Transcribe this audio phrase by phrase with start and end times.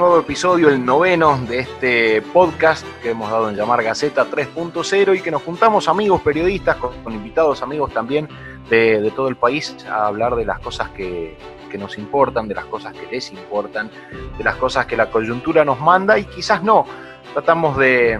[0.00, 5.20] nuevo episodio, el noveno de este podcast que hemos dado en llamar Gaceta 3.0 y
[5.20, 8.26] que nos juntamos amigos periodistas con, invitados amigos también
[8.70, 11.36] de, todo el país a hablar de las cosas que,
[11.78, 13.90] nos importan, de las cosas que les importan,
[14.38, 16.86] de las cosas que la coyuntura nos manda y quizás no.
[17.34, 18.18] Tratamos de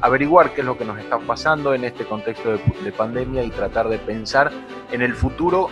[0.00, 3.88] averiguar qué es lo que nos está pasando en este contexto de, pandemia y tratar
[3.88, 4.50] de pensar
[4.90, 5.70] en el futuro,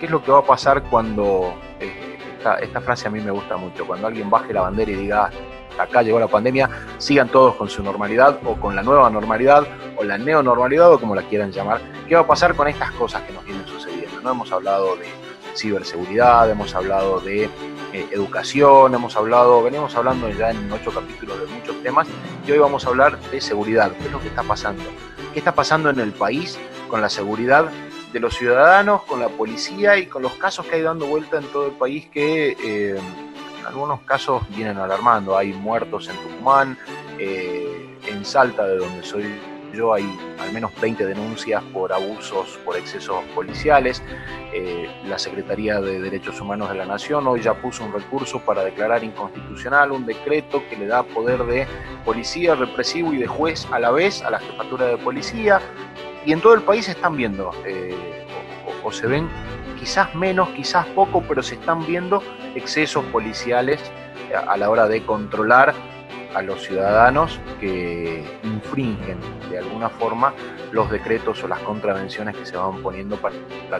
[0.00, 2.11] qué es lo que va a pasar cuando eh,
[2.60, 3.86] esta, frase a mí me gusta mucho.
[3.86, 5.30] Cuando alguien baje la bandera y diga,
[5.78, 10.04] acá llegó la pandemia, sigan todos con su normalidad o con la nueva normalidad o
[10.04, 11.80] la neonormalidad o como la quieran llamar.
[12.08, 14.20] ¿Qué va a pasar con estas cosas que nos vienen sucediendo?
[14.20, 15.06] No hemos hablado de
[15.54, 17.44] ciberseguridad, hemos hablado de
[17.92, 22.08] eh, educación, hemos hablado, venimos hablando ya en ocho capítulos de muchos temas
[22.46, 23.92] y hoy vamos a hablar de seguridad.
[23.92, 24.82] ¿Qué es lo que está pasando?
[25.32, 27.70] ¿Qué está pasando en el país con la seguridad
[28.12, 31.44] de los ciudadanos, con la policía y con los casos que hay dando vuelta en
[31.46, 32.98] todo el país que eh,
[33.58, 35.36] en algunos casos vienen alarmando.
[35.36, 36.78] Hay muertos en Tucumán,
[37.18, 39.24] eh, en Salta, de donde soy
[39.72, 40.04] yo, hay
[40.38, 44.02] al menos 20 denuncias por abusos, por excesos policiales.
[44.52, 48.62] Eh, la Secretaría de Derechos Humanos de la Nación hoy ya puso un recurso para
[48.64, 51.66] declarar inconstitucional un decreto que le da poder de
[52.04, 55.60] policía represivo y de juez a la vez a la jefatura de policía
[56.24, 58.26] y en todo el país se están viendo, eh,
[58.82, 59.28] o, se ven
[59.78, 62.22] quizás menos, quizás poco, pero se están viendo
[62.54, 63.80] excesos policiales
[64.46, 65.74] a la hora de controlar
[66.34, 69.18] a los ciudadanos que infringen
[69.50, 70.32] de alguna forma
[70.72, 73.34] los decretos o las contravenciones que se van poniendo para,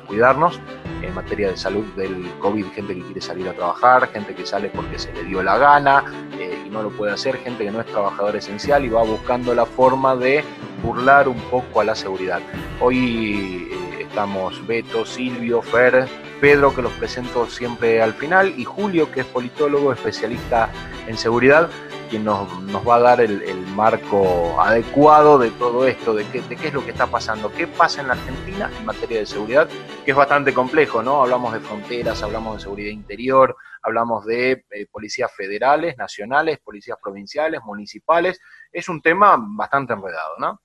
[0.07, 0.61] cuidarnos
[1.01, 4.69] en materia de salud del COVID, gente que quiere salir a trabajar, gente que sale
[4.69, 6.05] porque se le dio la gana
[6.39, 9.55] eh, y no lo puede hacer, gente que no es trabajador esencial y va buscando
[9.55, 10.45] la forma de
[10.83, 12.41] burlar un poco a la seguridad.
[12.81, 16.09] Hoy eh, estamos Beto, Silvio, Fer,
[16.41, 20.69] Pedro, que los presento siempre al final, y Julio, que es politólogo, especialista
[21.07, 21.71] en seguridad,
[22.11, 22.47] quien nos,
[22.87, 26.85] va a dar el, marco adecuado de todo esto, de qué, de qué es lo
[26.85, 29.67] que está pasando, qué pasa en la Argentina en materia de seguridad,
[30.05, 31.23] que es bastante complejo, ¿no?
[31.23, 37.63] Hablamos de fronteras, hablamos de seguridad interior, hablamos de eh, policías federales, nacionales, policías provinciales,
[37.65, 38.41] municipales.
[38.71, 40.61] Es un tema bastante enredado, ¿no?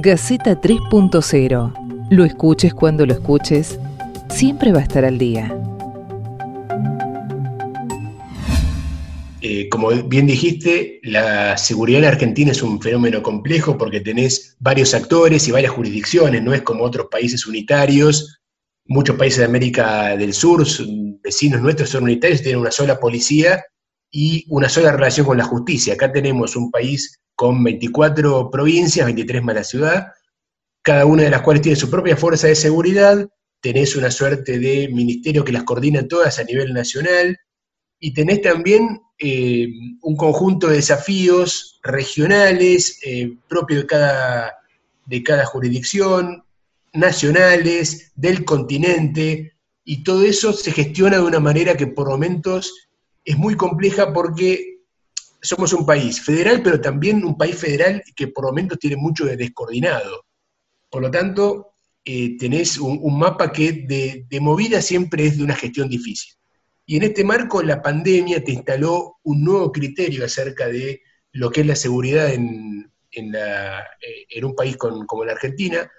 [0.00, 2.08] Gaceta 3.0.
[2.10, 3.80] Lo escuches cuando lo escuches,
[4.30, 5.52] siempre va a estar al día.
[9.40, 14.94] Eh, como bien dijiste, la seguridad en Argentina es un fenómeno complejo porque tenés varios
[14.94, 18.38] actores y varias jurisdicciones, no es como otros países unitarios.
[18.86, 20.64] Muchos países de América del Sur,
[21.24, 23.64] vecinos nuestros, son unitarios, tienen una sola policía
[24.12, 25.94] y una sola relación con la justicia.
[25.94, 30.08] Acá tenemos un país con 24 provincias, 23 más la ciudad,
[30.82, 33.28] cada una de las cuales tiene su propia fuerza de seguridad,
[33.60, 37.38] tenés una suerte de ministerio que las coordina todas a nivel nacional,
[38.00, 39.68] y tenés también eh,
[40.02, 44.54] un conjunto de desafíos regionales eh, propios de cada,
[45.06, 46.42] de cada jurisdicción,
[46.92, 49.52] nacionales, del continente,
[49.84, 52.88] y todo eso se gestiona de una manera que por momentos
[53.24, 54.77] es muy compleja porque
[55.40, 59.36] somos un país federal, pero también un país federal que por momentos tiene mucho de
[59.36, 60.24] descoordinado.
[60.90, 65.88] Por lo tanto, eh, tenés un, mapa que de, movida siempre es de una gestión
[65.88, 66.34] difícil.
[66.86, 71.60] Y en este marco, la pandemia te instaló un nuevo criterio acerca de lo que
[71.60, 75.90] es la seguridad en, eh, un país como la Argentina,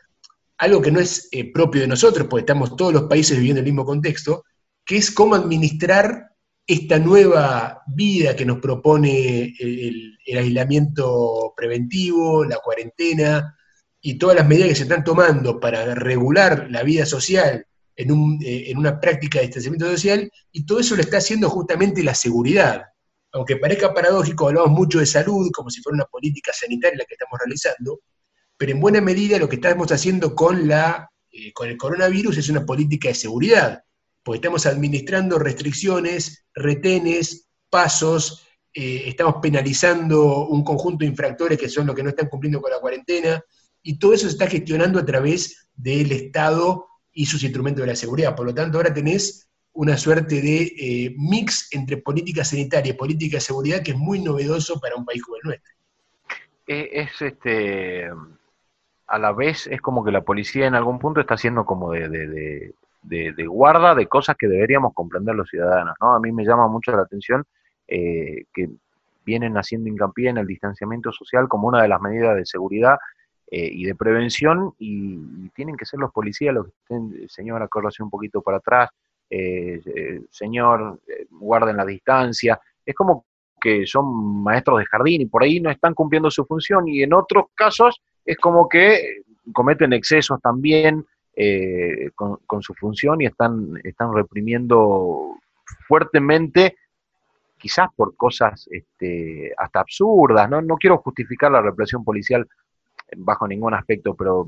[0.58, 3.66] algo que no es eh, propio de nosotros, porque estamos todos los países viviendo el
[3.66, 4.44] mismo contexto,
[4.86, 6.32] que es cómo administrar
[6.70, 13.58] esta nueva vida que nos propone el, aislamiento preventivo, la cuarentena
[14.00, 18.66] y todas las medidas que se están tomando para regular la vida social en, eh,
[18.68, 22.84] en una práctica de distanciamiento social, y todo eso lo está haciendo justamente la seguridad.
[23.32, 27.16] Aunque parezca paradójico, hablamos mucho de salud como si fuera una política sanitaria la que
[27.16, 28.02] estamos realizando,
[28.58, 32.50] pero en buena medida lo que estamos haciendo con, la, eh, con el coronavirus es
[32.50, 33.84] una política de seguridad
[34.30, 41.88] porque estamos administrando restricciones, retenes, pasos, eh, estamos penalizando un conjunto de infractores que son
[41.88, 43.44] los que no están cumpliendo con la cuarentena,
[43.82, 47.96] y todo eso se está gestionando a través del Estado y sus instrumentos de la
[47.96, 48.36] seguridad.
[48.36, 53.38] Por lo tanto, ahora tenés una suerte de eh, mix entre política sanitaria y política
[53.38, 55.74] de seguridad que es muy novedoso para un país como el nuestro.
[56.68, 58.12] Eh, es, este
[59.08, 62.76] a la vez es como que la policía en algún punto está haciendo como de,
[63.48, 66.14] guarda de cosas que deberíamos comprender los ciudadanos, ¿no?
[66.14, 67.46] A mí me llama mucho la atención
[67.88, 68.70] eh, que
[69.26, 72.98] vienen haciendo hincapié en el distanciamiento social como una de las medidas de seguridad
[73.52, 78.02] eh, y de prevención y, tienen que ser los policías los que estén, señor, acórrase
[78.02, 78.90] un poquito para atrás,
[79.30, 81.00] eh, señor,
[81.32, 82.60] guarden la distancia.
[82.86, 83.26] Es como
[83.60, 87.14] que son maestros de jardín y por ahí no están cumpliendo su función y en
[87.14, 91.06] otros casos es como que cometen excesos también
[91.42, 95.38] eh, con, su función y están, están reprimiendo
[95.88, 96.76] fuertemente,
[97.58, 100.62] quizás por cosas este, hasta absurdas, ¿no?
[100.62, 102.46] No quiero justificar la represión policial
[103.16, 104.48] bajo ningún aspecto, pero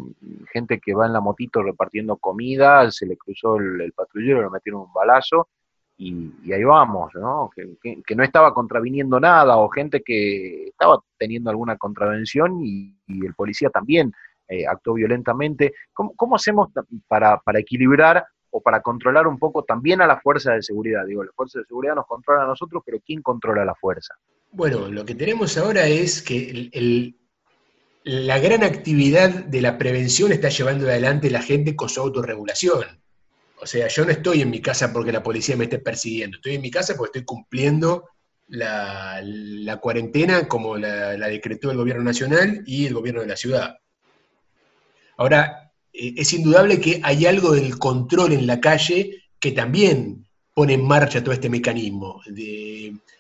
[0.52, 4.82] gente que va en la motito repartiendo comida, se le cruzó el, patrullero, le metieron
[4.82, 5.48] un balazo
[5.98, 7.52] y, ahí vamos, ¿no?
[7.56, 13.70] Que, no estaba contraviniendo nada o gente que estaba teniendo alguna contravención y el policía
[13.70, 14.12] también
[14.52, 15.74] eh, actuó violentamente.
[15.94, 16.70] ¿Cómo, hacemos
[17.08, 21.06] para, equilibrar o para controlar un poco también a la fuerza de seguridad?
[21.06, 24.14] Digo, la fuerza de seguridad nos controla a nosotros, pero ¿quién controla la fuerza?
[24.52, 26.70] Bueno, lo que tenemos ahora es que
[28.04, 32.84] la gran actividad de la prevención está llevando adelante la gente con su autorregulación.
[33.62, 36.56] O sea, yo no estoy en mi casa porque la policía me esté persiguiendo, estoy
[36.56, 38.10] en mi casa porque estoy cumpliendo
[38.48, 43.78] la, cuarentena como la, decretó el gobierno nacional y el gobierno de la ciudad.
[45.22, 50.74] Ahora, eh, es indudable que hay algo del control en la calle que también pone
[50.74, 52.22] en marcha todo este mecanismo.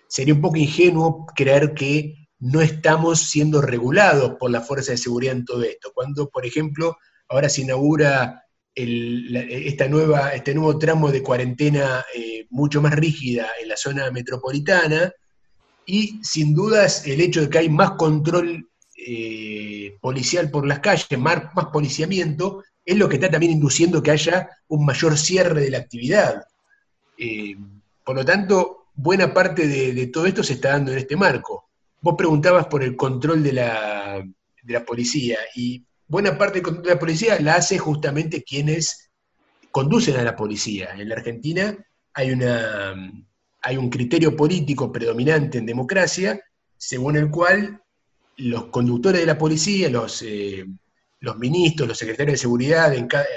[0.07, 5.36] sería un poco ingenuo creer que no estamos siendo regulados por la fuerza de seguridad
[5.36, 5.92] en todo esto.
[5.94, 6.98] Cuando, por ejemplo,
[7.30, 13.68] ahora se inaugura esta nueva, este nuevo tramo de cuarentena eh, mucho más rígida en
[13.69, 15.13] la zona metropolitana,
[15.86, 18.70] y sin dudas el hecho de que hay más control
[19.03, 24.12] eh, policial por las calles, más, más, policiamiento, es lo que está también induciendo que
[24.12, 26.45] haya un mayor cierre de la actividad.
[27.18, 27.56] Eh,
[28.03, 31.69] por lo tanto, buena parte de, todo esto se está dando en este marco.
[32.01, 34.24] Vos preguntabas por el control de la,
[34.63, 39.09] de la policía, y buena parte del control de la policía la hace justamente quienes
[39.71, 40.89] conducen a la policía.
[40.95, 41.75] En la Argentina
[42.13, 42.94] hay, una,
[43.62, 46.39] hay un criterio político predominante en democracia,
[46.77, 47.81] según el cual
[48.38, 50.66] los conductores de la policía, los, eh,
[51.38, 52.94] ministros, los secretarios de seguridad,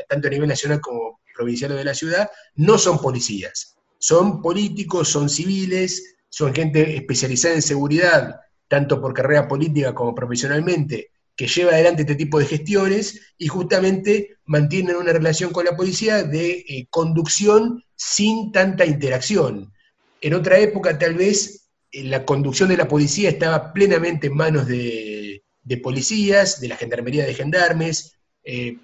[0.08, 3.76] tanto a nivel nacional como provincial de la ciudad, no son policías.
[3.98, 11.10] Son políticos, son civiles, son gente especializada en seguridad, tanto por carrera política como profesionalmente,
[11.36, 16.22] que lleva adelante este tipo de gestiones y justamente mantienen una relación con la policía
[16.22, 19.72] de eh, conducción sin tanta interacción.
[20.20, 21.63] En otra época tal vez
[22.02, 25.42] la conducción de la policía estaba plenamente en manos de,
[25.82, 28.78] policías, de la gendarmería de gendarmes, eh,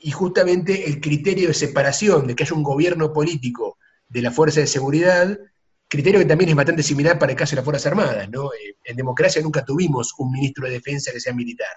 [0.00, 4.60] y justamente el criterio de separación, de que haya un gobierno político de la fuerza
[4.60, 5.38] de seguridad,
[5.88, 8.52] criterio que también es bastante similar para el caso de las Fuerzas Armadas, ¿no?
[8.52, 11.76] Eh, en democracia nunca tuvimos un ministro de defensa que sea militar.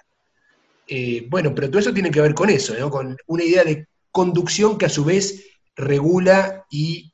[0.86, 2.74] Eh, bueno, pero todo eso tiene que ver con eso.
[2.90, 5.44] Con una idea de conducción que a su vez
[5.76, 7.12] regula y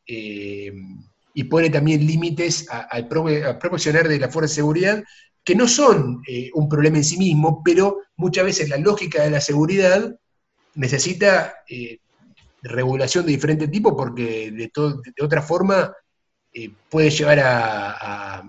[1.34, 5.04] y pone también límites al proporcionar de la fuerza de seguridad,
[5.44, 9.30] que no son eh, un problema en sí mismo, pero muchas veces la lógica de
[9.30, 10.14] la seguridad
[10.74, 11.98] necesita eh,
[12.62, 14.70] regulación de diferente tipo porque de,
[15.22, 15.92] otra forma
[16.52, 18.42] eh, puede llevar a,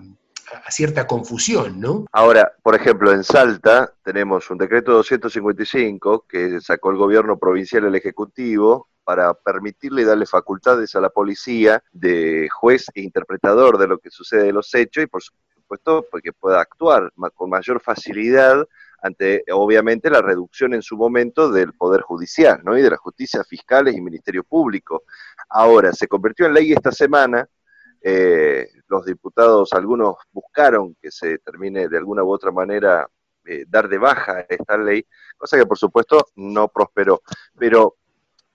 [0.70, 2.06] cierta confusión, ¿no?
[2.12, 7.94] Ahora, por ejemplo, en Salta tenemos un decreto 255 que sacó el gobierno provincial el
[7.94, 14.10] Ejecutivo para permitirle darle facultades a la policía de juez e interpretador de lo que
[14.10, 18.66] sucede en los hechos y por supuesto porque pueda actuar con mayor facilidad
[19.02, 22.78] ante obviamente la reducción en su momento del Poder Judicial ¿no?
[22.78, 25.02] y de la justicia fiscales y Ministerio Público.
[25.48, 27.48] Ahora, se convirtió en ley esta semana,
[28.02, 33.08] eh, los diputados, algunos buscaron que se termine de alguna u otra manera
[33.44, 35.06] eh, dar de baja esta ley,
[35.36, 37.22] cosa que por supuesto no prosperó.
[37.58, 37.96] Pero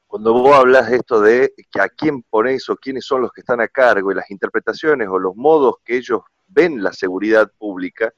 [0.06, 3.42] cuando vos hablas de esto de que a quién pones o quiénes son los que
[3.42, 8.14] están a cargo y las interpretaciones o los modos que ellos ven la seguridad pública,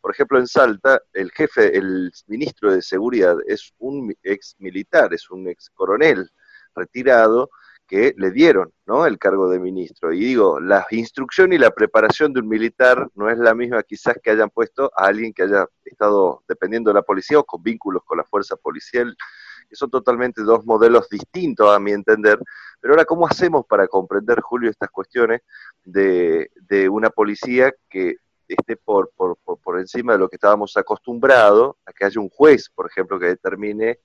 [0.00, 5.30] por ejemplo, en Salta, el jefe, el ministro de Seguridad es un ex militar, es
[5.30, 6.30] un ex coronel
[6.74, 7.50] retirado
[7.90, 9.04] que le dieron ¿no?
[9.04, 10.12] el cargo de ministro.
[10.12, 14.14] Y digo, la instrucción y la preparación de un militar no es la misma quizás
[14.22, 18.04] que hayan puesto a alguien que haya estado dependiendo de la policía o con vínculos
[18.04, 19.16] con la fuerza policial
[19.68, 22.38] que son totalmente dos modelos distintos a mi entender.
[22.80, 25.40] Pero ahora, ¿cómo hacemos para comprender, Julio, estas cuestiones
[25.82, 26.48] de,
[26.90, 32.04] una policía que esté por, por, por, encima de lo que estábamos acostumbrados, a que
[32.04, 33.98] haya un juez, por ejemplo, que determine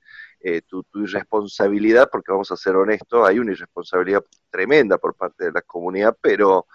[0.47, 5.45] eh, tu, tu, irresponsabilidad, porque vamos a ser honestos, hay una irresponsabilidad tremenda por parte
[5.45, 6.67] de la comunidad, pero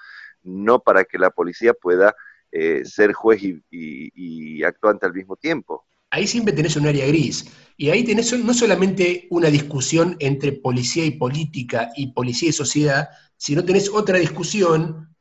[0.43, 2.13] no para que la policía pueda
[2.51, 5.87] eh, ser juez y, y, actuante al mismo tiempo.
[6.11, 7.47] Ahí siempre tenés un área gris,
[7.77, 13.09] y ahí tenés no solamente una discusión entre policía y política y policía y sociedad,
[13.37, 15.15] sino tenés otra discusión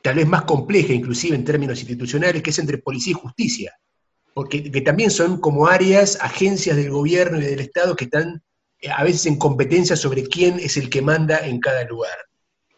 [0.00, 3.72] tal vez más compleja, inclusive en términos institucionales, que es entre policía y justicia,
[4.36, 8.42] porque que también son como áreas, agencias del gobierno y del Estado que están
[8.82, 12.18] eh, a veces en competencia sobre quién es el que manda en cada lugar.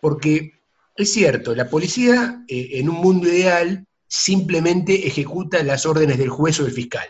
[0.01, 0.53] Porque
[0.95, 6.61] es cierto, la policía eh, en un mundo ideal simplemente ejecuta las órdenes del juez
[6.61, 7.09] o del fiscal.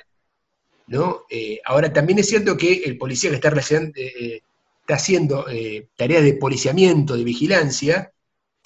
[0.86, 1.26] ¿no?
[1.28, 5.44] Eh, ahora, también es cierto que el policía que está, está haciendo
[5.94, 8.12] tareas de policiamiento, de vigilancia,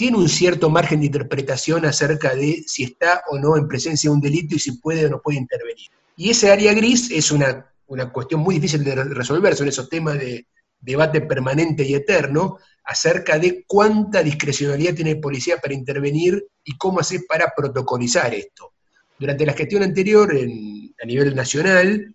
[0.02, 4.14] tiene un cierto margen de interpretación acerca de si está o no en presencia de
[4.16, 5.86] un delito y si puede o no puede intervenir.
[6.16, 7.72] Y ese área gris es una,
[8.12, 10.48] cuestión muy difícil de resolver, son esos temas de
[10.80, 16.98] debate permanente y eterno acerca de cuánta discrecionalidad tiene el policía para intervenir y cómo
[16.98, 18.72] hacer para protocolizar esto.
[19.16, 22.12] Durante la gestión anterior, a nivel nacional,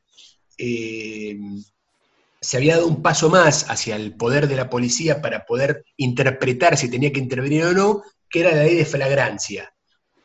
[0.58, 1.40] eh,
[2.48, 6.78] se había dado un paso más hacia el poder de la policía para poder interpretar
[6.78, 9.74] si tenía que intervenir o no, que era la ley de flagrancia.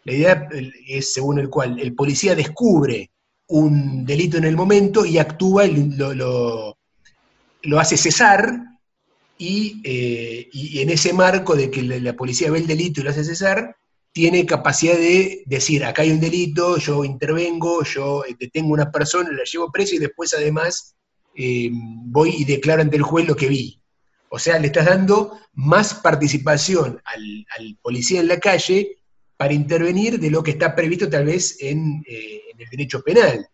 [0.05, 0.49] La idea
[0.87, 3.11] es según el cual el policía descubre
[3.49, 6.77] un delito en el momento y actúa y lo,
[7.77, 8.57] hace cesar
[9.41, 13.25] eh, y, en ese marco de que la, policía ve el delito y lo hace
[13.25, 13.75] cesar,
[14.13, 18.93] tiene capacidad de decir, acá hay un delito, yo intervengo, yo eh, detengo a una
[18.93, 20.95] persona, la llevo presa y después además
[21.35, 23.81] eh, voy y declaro ante el juez lo que vi.
[24.29, 28.97] O sea, le estás dando más participación al, policía en la calle
[29.37, 33.47] para intervenir de lo que está previsto tal vez en, eh, el derecho penal,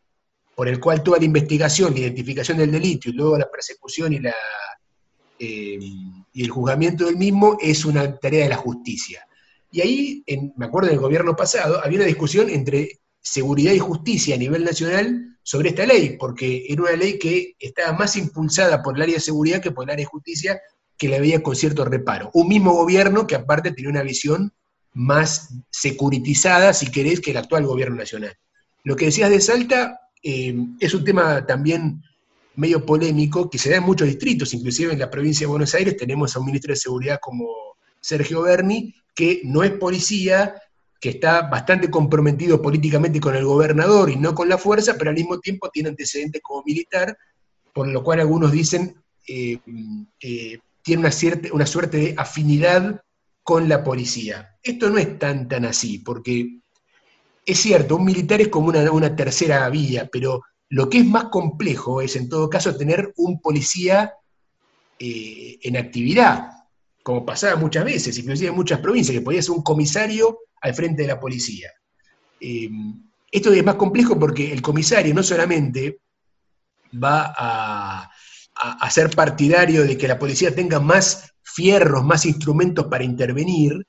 [0.55, 4.19] por el cual toda la investigación, la identificación del delito y luego la persecución y,
[4.21, 4.35] la,
[5.39, 5.79] eh,
[6.33, 9.27] y el juzgamiento del mismo es una tarea de la justicia.
[9.71, 10.25] Y ahí,
[10.57, 14.65] me acuerdo en el gobierno pasado, había una discusión entre seguridad y justicia a nivel
[14.65, 19.15] nacional sobre esta ley, porque era una ley que estaba más impulsada por el área
[19.15, 20.61] de seguridad que por el área de justicia,
[20.99, 22.29] que la veía con cierto reparo.
[22.35, 24.53] Un mismo gobierno que aparte tenía una visión
[24.93, 28.37] más securitizada, si querés, que el actual gobierno nacional.
[28.85, 32.03] Lo que decías de Salta eh, es un tema también
[32.57, 35.97] medio polémico, que se da en muchos distritos, inclusive en la provincia de Buenos Aires
[35.97, 37.49] tenemos a un ministro de Seguridad como
[38.03, 40.57] Sergio Berni, que no es policía,
[41.01, 45.17] que está bastante comprometido políticamente con el gobernador y no con la fuerza, pero al
[45.17, 47.17] mismo tiempo tiene antecedentes como militar,
[47.73, 49.59] por lo cual algunos dicen eh,
[50.21, 53.01] eh, tiene una, cierta, una suerte de afinidad
[53.43, 54.57] con la policía.
[54.63, 56.61] Esto no es tan, tan así, porque
[57.47, 61.25] es cierto, un militar es como una, una tercera vía, pero lo que es más
[61.25, 64.15] complejo es en todo caso tener un policía
[64.99, 66.51] eh, en actividad,
[67.03, 71.03] como pasaba muchas veces, inclusive en muchas provincias, que podía ser un comisario al frente
[71.03, 71.71] de la policía.
[72.41, 72.69] Eh,
[73.31, 76.01] esto es más complejo porque el comisario no solamente
[76.93, 78.11] va a,
[78.91, 83.87] ser partidario de que la policía tenga más fierros, más instrumentos para intervenir,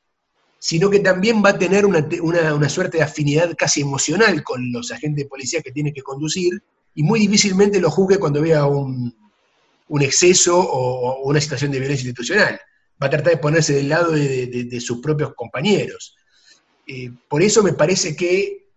[0.59, 5.23] sino que también va a tener una, suerte de afinidad casi emocional con los agentes
[5.23, 6.61] de policía que tiene que conducir
[6.93, 9.15] y muy difícilmente lo juzgue cuando vea un,
[10.01, 12.59] exceso o, una situación de violencia institucional.
[13.01, 16.18] Va a tratar de ponerse del lado de sus propios compañeros.
[16.91, 18.67] Eh, por eso me parece que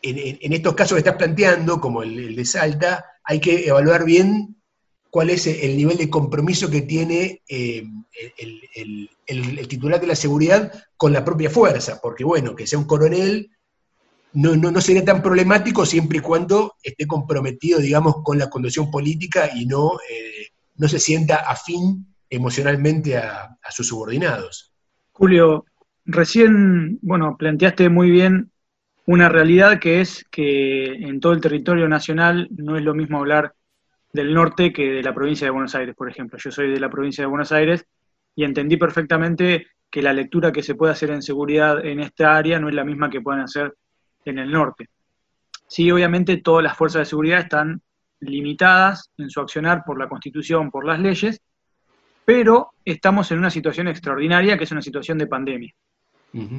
[0.00, 4.56] en, estos casos que estás planteando, como el, de Salta, hay que evaluar bien
[5.10, 7.84] cuál es el nivel de compromiso que tiene eh,
[9.26, 13.50] el, titular de la seguridad con la propia fuerza, porque bueno, que sea un coronel
[14.32, 19.50] no, no, sería tan problemático siempre y cuando esté comprometido, digamos, con la conducción política
[19.54, 24.72] y no, eh, no se sienta afín emocionalmente a sus subordinados.
[25.12, 25.64] Julio,
[26.04, 28.50] recién, bueno, planteaste muy bien
[29.06, 33.54] una realidad que es que en todo el territorio nacional no es lo mismo hablar
[34.12, 36.38] del norte que de la provincia de Buenos Aires, por ejemplo.
[36.38, 37.84] Yo soy de la provincia de Buenos Aires
[38.34, 42.58] y entendí perfectamente que la lectura que se puede hacer en seguridad en esta área
[42.58, 43.74] no es la misma que pueden hacer
[44.24, 44.88] en el norte.
[45.66, 47.80] Sí, obviamente todas las fuerzas de seguridad están
[48.20, 51.40] limitadas en su accionar por la Constitución, por las leyes,
[52.24, 55.74] pero estamos en una situación extraordinaria que es una situación de pandemia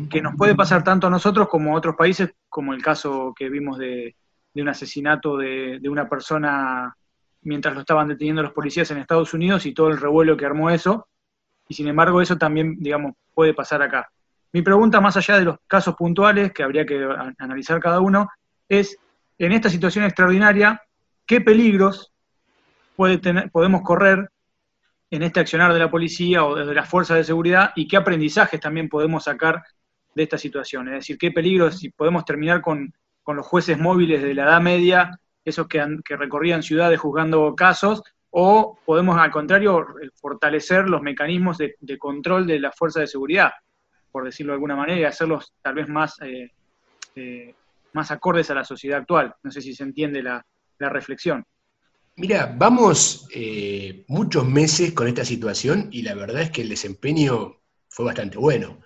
[0.10, 3.50] que nos puede pasar tanto a nosotros como a otros países, como el caso que
[3.50, 4.16] vimos de,
[4.56, 6.96] un asesinato de, una persona
[7.42, 10.70] mientras lo estaban deteniendo los policías en Estados Unidos y todo el revuelo que armó
[10.70, 11.08] eso.
[11.68, 14.10] Y sin embargo, eso también, digamos, puede pasar acá.
[14.54, 17.06] Mi pregunta, más allá de los casos puntuales, que habría que
[17.38, 18.30] analizar cada uno,
[18.70, 18.98] es,
[19.38, 20.82] en esta situación extraordinaria,
[21.26, 22.14] ¿qué peligros
[22.96, 24.30] puede tener, podemos correr
[25.16, 28.60] en este accionar de la policía o de las fuerzas de seguridad y qué aprendizajes
[28.60, 29.64] también podemos sacar
[30.14, 30.88] de esta situación?
[30.90, 32.94] Es decir, qué peligros, si podemos terminar con,
[33.24, 38.78] con los jueces móviles de la Edad Media esos que, recorrían ciudades juzgando casos, o
[38.84, 43.52] podemos al contrario fortalecer los mecanismos de, control de las fuerzas de seguridad,
[44.12, 46.52] por decirlo de alguna manera, y hacerlos tal vez más, eh,
[47.16, 47.56] eh,
[47.94, 49.34] más acordes a la sociedad actual.
[49.44, 50.44] No sé si se entiende la,
[50.78, 51.46] reflexión.
[52.18, 57.58] Mira, vamos eh, muchos meses con esta situación y la verdad es que el desempeño
[57.90, 58.80] fue bastante bueno.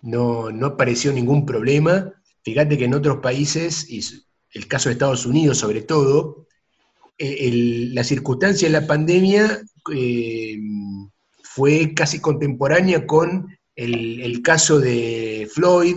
[0.00, 2.10] No, no apareció ningún problema.
[2.42, 4.00] Fíjate que en otros países, y
[4.52, 6.46] el caso de Estados Unidos sobre todo,
[7.18, 7.50] eh,
[7.92, 9.60] la circunstancia de la pandemia
[9.94, 10.58] eh,
[11.42, 15.96] fue casi contemporánea con el, caso de Floyd,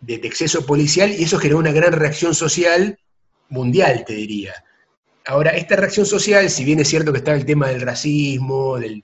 [0.00, 2.98] de, exceso policial, y eso generó una gran reacción social
[3.48, 4.54] mundial, te diría.
[5.26, 9.02] Ahora, esta reacción social, si bien es cierto que estaba el tema del racismo, del,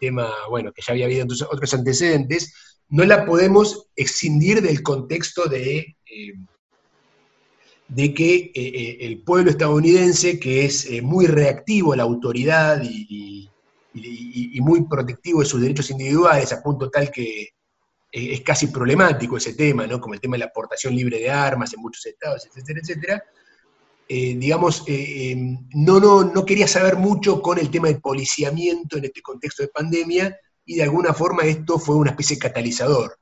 [0.00, 2.54] tema, bueno, que ya había habido otros antecedentes,
[2.88, 6.34] no la podemos escindir del contexto de eh,
[7.88, 13.50] de que eh, eh, el pueblo estadounidense, que es muy reactivo a la autoridad y,
[14.60, 17.48] muy protectivo de sus derechos individuales, a punto tal que
[18.10, 20.00] es casi problemático ese tema, ¿no?
[20.00, 23.24] como el tema de la aportación libre de armas en muchos estados, etcétera, etcétera,
[24.08, 24.84] digamos,
[25.74, 29.68] no, no, no quería saber mucho con el tema del policiamiento en este contexto de
[29.68, 30.38] pandemia,
[30.68, 33.18] y de alguna forma esto fue una especie de catalizador.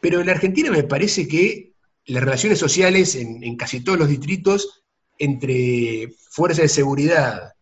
[0.00, 1.74] Pero en la Argentina me parece que
[2.06, 4.82] las relaciones sociales en, casi todos los distritos
[5.18, 7.52] entre fuerzas de seguridad,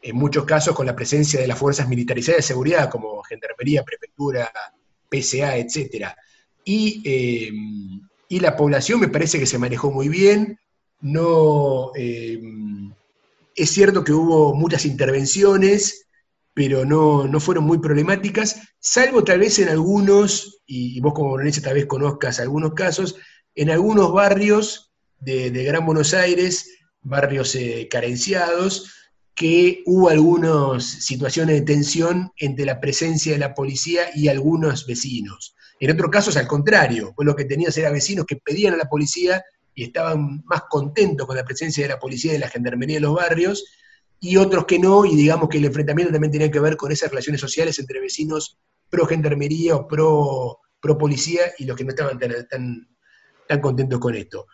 [0.00, 4.52] en muchos casos con la presencia de las fuerzas militarizadas de seguridad, como Gendarmería, Prefectura,
[5.10, 6.12] PSA, etc.
[6.64, 7.50] Eh,
[8.28, 10.60] y, la población me parece que se manejó muy bien.
[11.00, 12.40] No, eh,
[13.54, 16.06] es cierto que hubo muchas intervenciones,
[16.54, 21.74] pero no, no, fueron muy problemáticas, salvo tal vez en algunos, y vos como tal
[21.74, 23.16] vez conozcas algunos casos,
[23.54, 26.68] en algunos barrios de, Gran Buenos Aires,
[27.02, 28.92] barrios eh, carenciados,
[29.34, 35.54] que hubo algunas situaciones de tensión entre la presencia de la policía y algunos vecinos.
[35.78, 38.88] En otros casos, al contrario, pues lo que tenías era vecinos que pedían a la
[38.88, 39.44] policía
[39.78, 43.04] y estaban más contentos con la presencia de la policía y de la gendarmería en
[43.04, 43.64] los barrios,
[44.18, 47.10] y otros que no, y digamos que el enfrentamiento también tenía que ver con esas
[47.10, 48.58] relaciones sociales entre vecinos
[48.90, 52.88] pro gendarmería o pro, pro policía y los que no estaban tan
[53.46, 54.46] tan contentos con esto.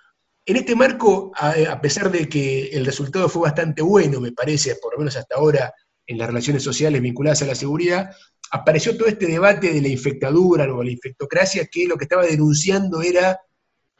[0.45, 4.93] En este marco, a, pesar de que el resultado fue bastante bueno, me parece, por
[4.93, 5.73] lo menos hasta ahora,
[6.07, 8.11] en las relaciones sociales vinculadas a la seguridad,
[8.51, 13.01] apareció todo este debate de la infectadura o la infectocracia, que lo que estaba denunciando
[13.01, 13.41] era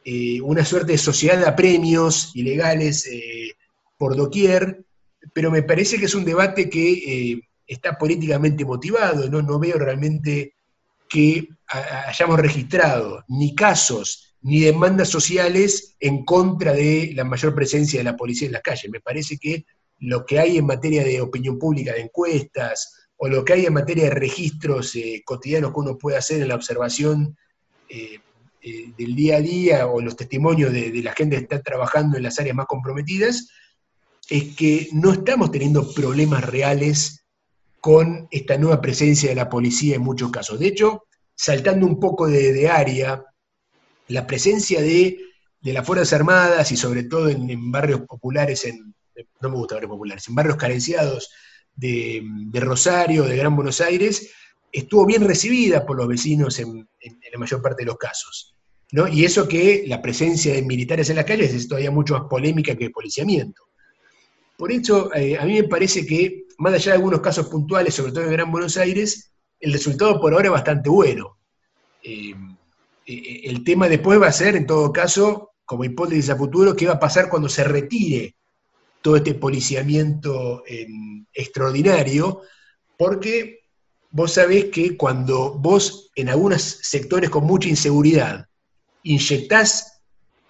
[0.07, 3.55] eh, una suerte de sociedad de apremios ilegales eh,
[3.97, 4.85] por doquier,
[5.33, 6.91] pero me parece que es un debate que
[7.31, 9.41] eh, está políticamente motivado, ¿no?
[9.41, 10.53] no veo realmente
[11.09, 11.49] que
[12.07, 18.15] hayamos registrado ni casos ni demandas sociales en contra de la mayor presencia de la
[18.15, 18.91] policía en las calles.
[18.91, 19.65] Me parece que
[20.01, 23.73] lo que hay en materia de opinión pública, de encuestas, o lo que hay en
[23.73, 27.35] materia de registros cotidianos que uno puede hacer en la observación
[28.65, 32.17] eh, del día a día o los testimonios de, de, la gente que está trabajando
[32.17, 33.49] en las áreas más comprometidas,
[34.29, 37.25] es que no estamos teniendo problemas reales
[37.79, 40.57] con esta nueva presencia de la policía en muchos casos.
[40.57, 41.03] De hecho,
[41.35, 43.23] saltando un poco de, de área,
[44.07, 45.19] la presencia de,
[45.61, 48.93] las Fuerzas Armadas y sobre todo en, barrios populares, en,
[49.41, 51.31] no me gusta barrios populares, en barrios carenciados
[51.75, 52.23] de,
[52.53, 54.31] Rosario, de Gran Buenos Aires,
[54.71, 56.87] estuvo bien recibida por los vecinos en,
[57.31, 58.54] la mayor parte de los casos.
[59.11, 62.75] Y eso que la presencia de militares en las calles es todavía mucho más polémica
[62.75, 63.63] que policiamiento.
[64.57, 68.13] Por eso, eh, a mí me parece que, más allá de algunos casos puntuales, sobre
[68.13, 71.37] todo en Gran Buenos Aires, el resultado por ahora es bastante bueno.
[72.01, 72.33] Eh,
[73.05, 76.87] eh, el tema después va a ser, en todo caso, como hipótesis a futuro, qué
[76.87, 78.35] va a pasar cuando se retire
[79.01, 80.63] todo este policiamiento
[81.33, 82.41] extraordinario,
[82.97, 83.59] porque
[84.09, 88.47] vos sabés que cuando vos en algunos sectores con mucha inseguridad
[89.05, 90.01] inyectás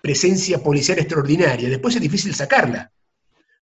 [0.01, 2.91] presencia policial extraordinaria, después es difícil sacarla,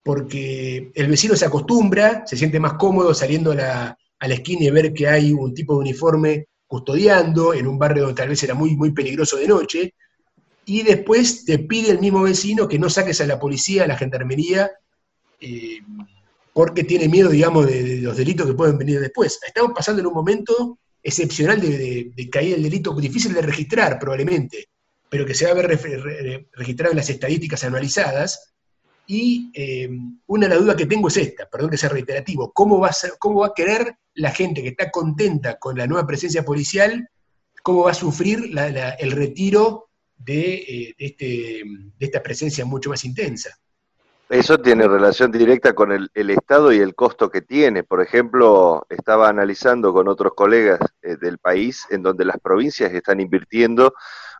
[0.02, 4.64] porque el vecino se acostumbra, se siente más cómodo saliendo a la, a la esquina
[4.64, 8.42] y ver que hay un tipo de uniforme custodiando en un barrio donde tal vez
[8.42, 9.94] era muy, muy peligroso de noche,
[10.64, 13.96] y después te pide el mismo vecino que no saques a la policía, a la
[13.96, 14.70] gendarmería,
[15.40, 15.80] eh,
[16.52, 19.40] porque tiene miedo, digamos, de, los delitos que pueden venir después.
[19.46, 24.68] Estamos pasando en un momento excepcional de, caída del delito, difícil de registrar probablemente,
[25.12, 25.66] pero que se va a ver
[26.52, 28.54] registrado en las estadísticas anualizadas.
[29.06, 29.90] Y eh,
[30.24, 32.92] una de las dudas que tengo es esta, perdón que sea reiterativo, ¿cómo va a,
[32.94, 37.10] ser, ¿cómo va a querer la gente que está contenta con la nueva presencia policial,
[37.62, 38.58] cómo va a sufrir
[38.98, 39.90] el retiro
[40.24, 41.62] eh, de, este,
[41.98, 43.50] de esta presencia mucho más intensa?
[44.30, 47.84] Eso tiene relación directa con el, Estado y el costo que tiene.
[47.84, 53.20] Por ejemplo, estaba analizando con otros colegas eh, del país en donde las provincias están
[53.20, 53.92] invirtiendo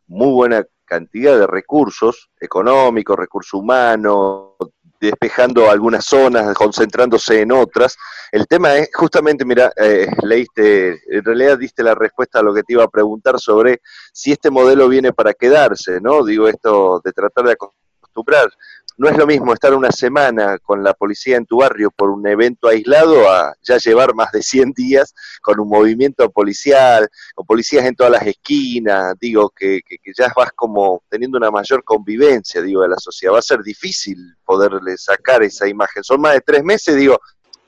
[0.07, 4.51] muy buena cantidad de recursos económicos, recursos humanos,
[4.99, 7.97] despejando algunas zonas, concentrándose en otras.
[8.31, 12.63] El tema es, justamente, mira, eh, leíste, en realidad diste la respuesta a lo que
[12.63, 13.81] te iba a preguntar sobre
[14.13, 16.23] si este modelo viene para quedarse, ¿no?
[16.23, 18.49] Digo, esto de tratar de acostumbrar
[18.97, 22.25] no es lo mismo estar una semana con la policía en tu barrio por un
[22.27, 27.85] evento aislado a ya llevar más de 100 días con un movimiento policial, con policías
[27.85, 32.81] en todas las esquinas, digo, que, que, ya vas como teniendo una mayor convivencia, digo,
[32.83, 33.33] de la sociedad.
[33.33, 36.03] Va a ser difícil poderle sacar esa imagen.
[36.03, 37.19] Son más de tres meses, digo,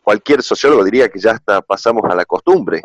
[0.03, 2.81] cualquier sociólogo diría que ya hasta pasamos a la costumbre.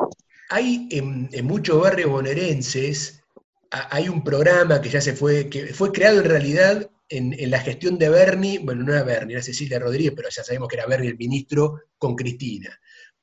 [0.48, 3.22] Hay en, en muchos barrios bonaerenses,
[3.70, 7.98] hay un programa que ya se fue, que fue creado en realidad en, la gestión
[7.98, 11.10] de Bernie, bueno, no era Bernie, era Cecilia Rodríguez, pero ya sabemos que era Bernie
[11.10, 12.70] el ministro con Cristina.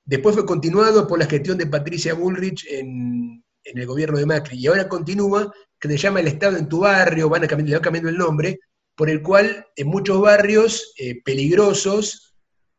[0.04, 4.67] Después fue continuado por la gestión de Patricia Bullrich en, el gobierno de Macri, y
[4.67, 7.82] ahora continúa, que se llama El Estado en tu barrio, van a cambiar, le va
[7.82, 8.60] cambiando el nombre,
[8.95, 12.36] por el cual en muchos barrios eh, peligrosos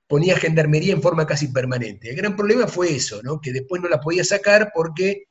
[0.07, 2.11] ponía gendarmería en forma casi permanente.
[2.11, 3.41] El gran problema fue eso, ¿no?
[3.41, 5.25] que después no la podía sacar porque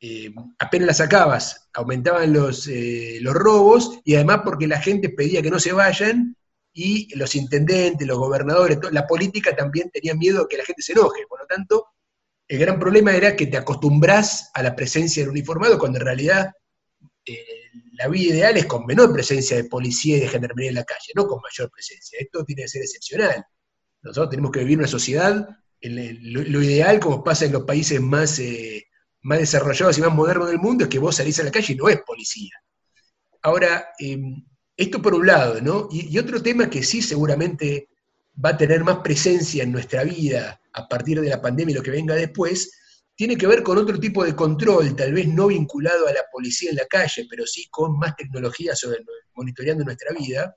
[0.00, 5.42] eh, apenas la sacabas, aumentaban los, eh, los robos y además porque la gente pedía
[5.42, 6.36] que no se vayan
[6.72, 10.92] y los intendentes, los gobernadores, la política también tenía miedo de que la gente se
[10.92, 11.26] enoje.
[11.28, 11.86] Por lo tanto,
[12.46, 16.52] el gran problema era que te acostumbras a la presencia del uniformado cuando en realidad
[17.26, 17.44] eh,
[17.94, 21.12] la vida ideal es con menor presencia de policía y de gendarmería en la calle,
[21.16, 22.18] no con mayor presencia.
[22.20, 23.44] Esto tiene que ser excepcional.
[24.02, 25.48] Nosotros tenemos que vivir una sociedad,
[25.80, 28.38] lo, ideal, como pasa en los países más
[29.22, 31.76] más desarrollados y más modernos del mundo es que vos salís a la calle y
[31.76, 32.52] no es policía.
[33.42, 34.44] Ahora, em,
[34.76, 35.88] esto por un lado, ¿no?
[35.90, 37.88] Y, otro tema que sí seguramente
[38.44, 41.82] va a tener más presencia en nuestra vida a partir de la pandemia y lo
[41.82, 42.70] que venga después,
[43.16, 46.70] tiene que ver con otro tipo de control, tal vez no vinculado a la policía
[46.70, 49.00] en la calle, pero sí con más tecnología sobre
[49.34, 50.54] monitoreando nuestra vida,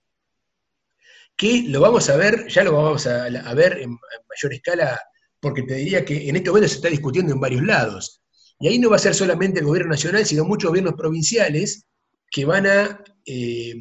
[1.36, 3.90] que lo vamos a ver, ya lo vamos a, ver en,
[4.30, 5.02] mayor escala,
[5.40, 8.21] porque te diría que en este momento se está discutiendo en varios lados.
[8.62, 11.88] Y ahí no va a ser solamente el gobierno nacional, sino muchos gobiernos provinciales
[12.30, 13.76] que van a, eh,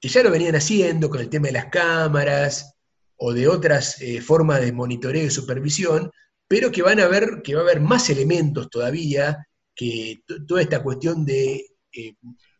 [0.00, 2.74] que ya lo venían haciendo con el tema de las cámaras
[3.16, 6.10] o de otras eh, formas de monitoreo y supervisión,
[6.48, 10.82] pero que van a ver que va a haber más elementos todavía, que toda esta
[10.82, 12.14] cuestión de eh,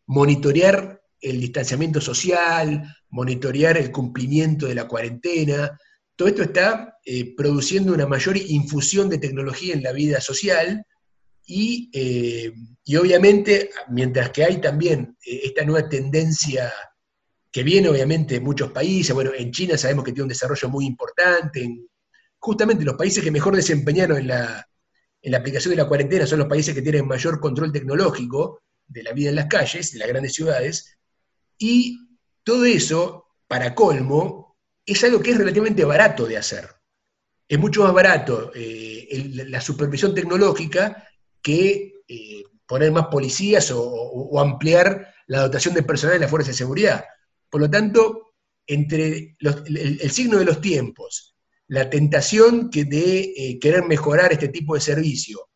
[0.06, 5.78] monitorear el distanciamiento social, monitorear el cumplimiento de la cuarentena,
[6.14, 6.98] todo esto está
[7.36, 10.84] produciendo una mayor infusión de tecnología en la vida social,
[11.46, 12.52] eh,
[12.84, 16.72] y, obviamente, mientras que hay también eh, esta nueva tendencia
[17.50, 20.86] que viene obviamente de muchos países, bueno, en China sabemos que tiene un desarrollo muy
[20.86, 21.68] importante,
[22.38, 24.68] justamente los países que mejor desempeñaron en la,
[25.22, 29.02] en la aplicación de la cuarentena son los países que tienen mayor control tecnológico de
[29.02, 30.98] la vida en las calles, en las grandes ciudades,
[31.56, 31.98] y
[32.42, 36.68] todo eso, para colmo, es algo que es relativamente barato de hacer.
[37.48, 41.08] Es mucho más barato eh, la supervisión tecnológica
[41.44, 46.58] que eh, poner más policías o, ampliar la dotación de personal en las fuerzas de
[46.58, 47.04] seguridad.
[47.50, 48.34] Por lo tanto,
[48.66, 51.36] entre el, signo de los tiempos,
[51.68, 55.48] la tentación que de eh, querer mejorar este tipo de servicio,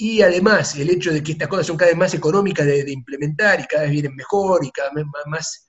[0.00, 3.60] y además el hecho de que estas cosas son cada vez más económicas de, implementar
[3.60, 5.68] y cada vez vienen mejor y cada vez más,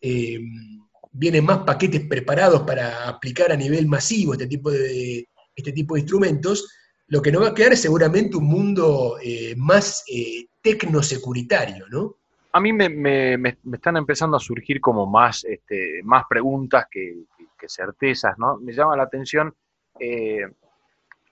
[0.00, 0.38] eh,
[1.12, 6.00] vienen más paquetes preparados para aplicar a nivel masivo este tipo de, este tipo de
[6.00, 6.68] instrumentos,
[7.08, 12.16] lo que nos va a quedar es seguramente un mundo eh, más eh, tecnosecuritario, ¿no?
[12.52, 17.16] A mí me, están empezando a surgir como más, este, más preguntas que,
[17.66, 18.56] certezas, ¿no?
[18.58, 19.54] Me llama la atención,
[19.98, 20.46] eh,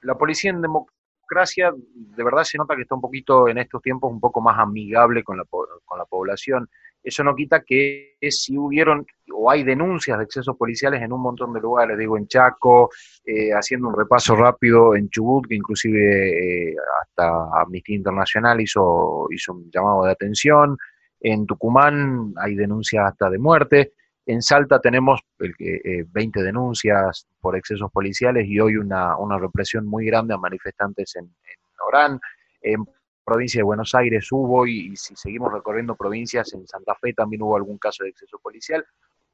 [0.03, 4.11] la policía en democracia de verdad se nota que está un poquito en estos tiempos
[4.11, 6.69] un poco más amigable con la, con la población.
[7.07, 11.53] Eso no quita que si hubieron o hay denuncias de excesos policiales en un montón
[11.53, 12.90] de lugares, digo en Chaco,
[13.25, 19.53] eh, haciendo un repaso rápido en Chubut, que inclusive eh, hasta Amnistía Internacional hizo, hizo
[19.53, 20.77] un llamado de atención,
[21.21, 23.92] en Tucumán hay denuncias hasta de muerte,
[24.27, 30.38] En Salta tenemos 20 denuncias por excesos policiales y hoy una, represión muy grande a
[30.38, 32.19] manifestantes en, en Orán.
[32.62, 32.85] En
[33.27, 37.57] provincia de Buenos Aires hubo, y, si seguimos recorriendo provincias, en Santa Fe también hubo
[37.57, 38.87] algún caso de exceso policial.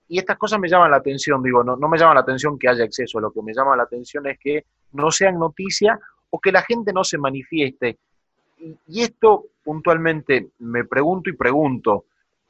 [0.08, 2.68] Y estas cosas me llaman la atención, digo, no, no me llama la atención que
[2.68, 6.00] haya exceso, lo que me llama la atención es que no sean noticia
[6.30, 7.98] o que la gente no se manifieste.
[8.58, 12.06] Y, esto puntualmente me pregunto y pregunto,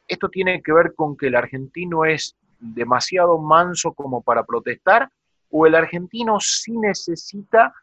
[0.06, 5.10] ¿esto tiene que ver con que el argentino es demasiado manso como para protestar
[5.50, 7.74] o el argentino sí necesita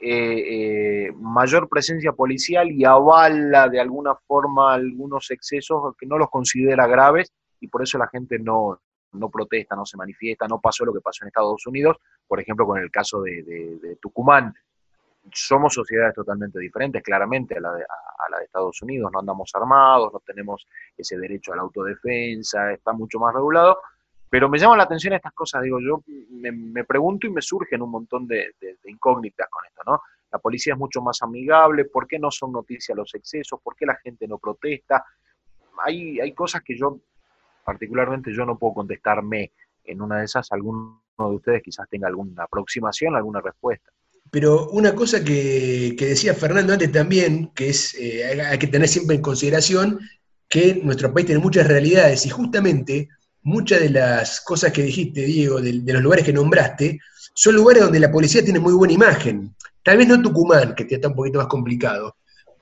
[0.00, 6.30] eh, eh, mayor presencia policial y avala de alguna forma algunos excesos que no los
[6.30, 8.80] considera graves y por eso la gente no,
[9.12, 12.66] no protesta, no se manifiesta, no pasó lo que pasó en Estados Unidos, por ejemplo
[12.66, 14.54] con el caso de Tucumán
[15.32, 19.10] somos sociedades totalmente diferentes, claramente, a la, de, a, la, de, Estados Unidos.
[19.12, 23.80] No andamos armados, no tenemos ese derecho a la autodefensa, está mucho más regulado.
[24.30, 27.90] Pero me llaman la atención estas cosas, digo, yo me, pregunto y me surgen un
[27.90, 28.54] montón de,
[28.86, 30.00] incógnitas con esto, ¿no?
[30.30, 33.60] La policía es mucho más amigable, ¿por qué no son noticias los excesos?
[33.60, 35.04] ¿Por qué la gente no protesta?
[35.84, 37.00] Hay, hay cosas que yo,
[37.64, 39.50] particularmente, yo no puedo contestarme
[39.82, 40.52] en una de esas.
[40.52, 43.90] Alguno de ustedes quizás tenga alguna aproximación, alguna respuesta.
[44.30, 49.16] Pero una cosa que, decía Fernando antes también, que es, eh, hay que tener siempre
[49.16, 49.98] en consideración
[50.48, 53.08] que nuestro país tiene muchas realidades y justamente
[53.42, 56.98] muchas de las cosas que dijiste, Diego, de, los lugares que nombraste,
[57.34, 59.54] son lugares donde la policía tiene muy buena imagen.
[59.82, 62.16] Tal vez no Tucumán, que está un poquito más complicado,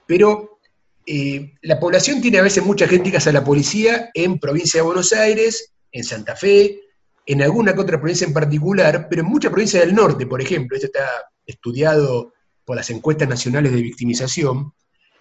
[0.07, 0.61] pero
[1.05, 5.13] eh, la población tiene a veces mucha gente a la policía en provincia de Buenos
[5.13, 6.81] Aires, en Santa Fe,
[7.27, 10.77] en alguna que otra provincia en particular, pero en muchas provincias del norte, por ejemplo,
[10.77, 11.07] esto está
[11.47, 12.33] estudiado
[12.65, 14.73] por las encuestas nacionales de victimización,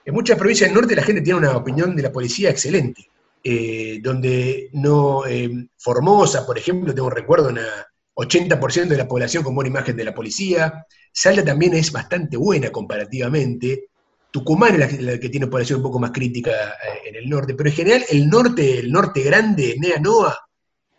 [0.06, 3.10] en muchas provincias del norte la gente tiene una opinión de la policía excelente,
[3.50, 9.42] eh, donde no, eh, Formosa, por ejemplo, tengo un recuerdo, una 80% de la población
[9.42, 13.86] con buena imagen de la policía, Salta también es bastante buena comparativamente,
[14.32, 17.70] Tucumán es la, que tiene población un poco más crítica eh, en el norte, pero
[17.70, 20.38] en general el norte, el norte grande, Nea Noa,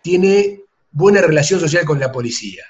[0.00, 2.64] tiene buena relación social con la policía.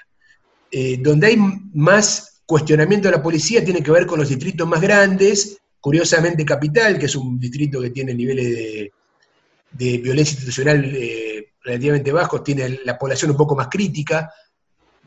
[0.99, 1.37] donde hay
[1.73, 6.99] más cuestionamiento de la policía tiene que ver con los distritos más grandes, curiosamente Capital,
[6.99, 8.91] que es un distrito que tiene niveles de,
[9.71, 14.31] violencia institucional eh, relativamente bajos, tiene la población un poco más crítica,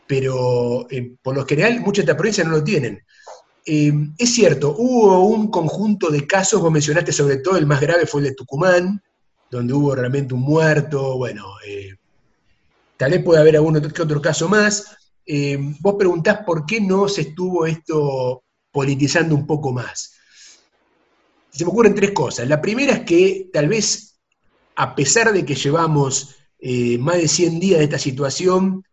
[0.06, 3.02] pero eh, por lo general muchas de estas provincias no lo tienen.
[3.64, 8.06] Eh, es cierto, hubo un conjunto de casos, vos mencionaste sobre todo el más grave
[8.06, 9.02] fue el de Tucumán,
[9.50, 11.46] donde hubo realmente un muerto, bueno,
[12.96, 14.96] tal vez puede haber algún otro, otro caso más,
[15.80, 20.14] vos preguntás por qué no se estuvo esto politizando un poco más.
[21.50, 22.48] Se me ocurren tres cosas.
[22.48, 24.11] La primera es que tal vez,
[24.76, 28.84] a pesar de que llevamos eh, más de 100 días de esta situación,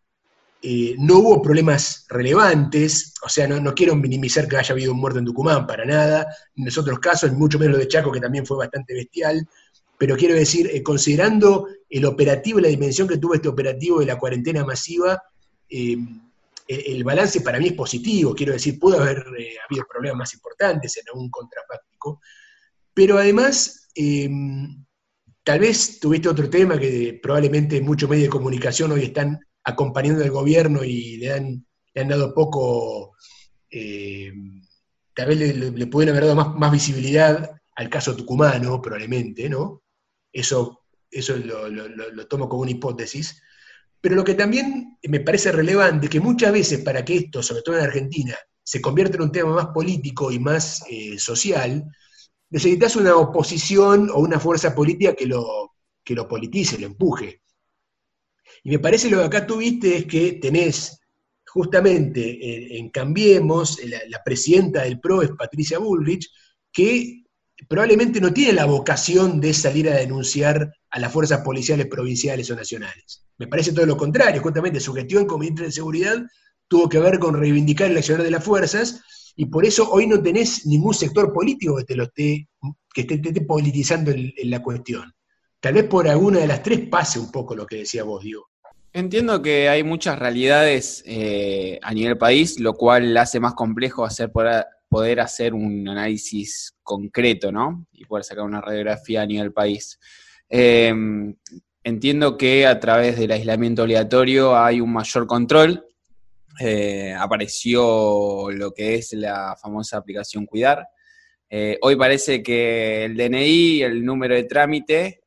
[0.62, 5.20] eh, no hubo problemas relevantes, o sea, no, quiero minimizar que haya habido un muerto
[5.20, 8.46] en Tucumán, para nada, en los otros casos, mucho menos lo de Chaco, que también
[8.46, 9.48] fue bastante bestial,
[9.98, 14.66] pero quiero decir, considerando el operativo la dimensión que tuvo este operativo de la cuarentena
[14.66, 15.22] masiva,
[15.70, 15.98] eh,
[16.70, 20.98] el balance para mí es positivo, quiero decir, pudo haber eh, habido problemas más importantes
[20.98, 22.22] en algún contrafáctico,
[22.94, 24.86] pero además, em,
[25.44, 30.32] tal vez tuviste otro tema que probablemente muchos medios de comunicación hoy están acompañando al
[30.32, 33.16] gobierno y le han, han dado poco,
[33.70, 34.62] em,
[35.14, 39.84] tal vez le, pueden haber dado más, visibilidad al caso tucumano, probablemente, ¿no?
[40.32, 43.42] Eso, eso lo tomo como una hipótesis
[44.02, 47.78] pero lo que también me parece relevante que muchas veces para que esto, sobre todo
[47.78, 51.84] en Argentina, se convierta en un tema más político y más eh, social,
[52.50, 57.42] necesitas una oposición o una fuerza política que lo, que lo politice, lo empuje.
[58.64, 61.00] Y me parece lo que acá tuviste es que tenés
[61.46, 66.30] justamente en, Cambiemos, la, la, presidenta del PRO es Patricia Bullrich,
[66.72, 67.24] que
[67.68, 72.56] probablemente no tiene la vocación de salir a denunciar a las fuerzas policiales provinciales o
[72.56, 73.26] nacionales.
[73.38, 76.18] Me parece todo lo contrario, justamente su gestión como ministra de Seguridad
[76.68, 79.02] tuvo que ver con reivindicar el accionar de las fuerzas,
[79.36, 82.48] y por eso hoy no tenés ningún sector político que te lo esté,
[82.94, 85.12] que esté, politizando en, la cuestión.
[85.60, 88.48] Tal vez por alguna de las tres pase un poco lo que decía vos, Diego.
[88.92, 94.32] Entiendo que hay muchas realidades eh, a nivel país, lo cual hace más complejo hacer
[94.32, 97.86] poder hacer un análisis concreto, ¿no?
[97.92, 100.00] Y poder sacar una radiografía a nivel país.
[100.50, 101.36] Em,
[101.84, 105.86] entiendo que a través del aislamiento obligatorio hay un mayor control.
[106.60, 110.86] Eh, apareció lo que es la famosa aplicación Cuidar.
[111.50, 115.22] Eh, hoy parece que el DNI, el número de trámite,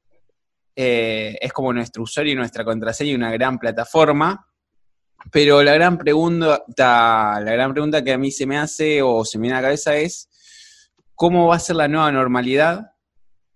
[0.76, 4.46] eh, es como nuestro usuario y nuestra contraseña, una gran plataforma.
[5.30, 9.38] Pero la gran pregunta, la gran pregunta que a mí se me hace o se
[9.38, 10.28] me viene a la cabeza es
[11.14, 12.92] cómo va a ser la nueva normalidad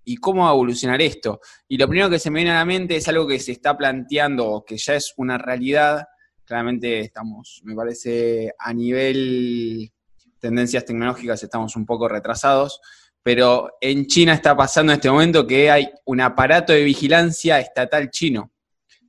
[0.05, 1.41] y cómo va a evolucionar esto.
[1.67, 3.77] Y lo primero que se me viene a la mente es algo que se está
[3.77, 6.07] planteando, que ya es una realidad.
[6.47, 9.93] Claramente estamos, me parece, a nivel
[10.39, 12.81] tendencias tecnológicas estamos un poco retrasados,
[13.23, 18.11] pero en China está pasando en este momento que hay un aparato de vigilancia estatal
[18.11, 18.53] chino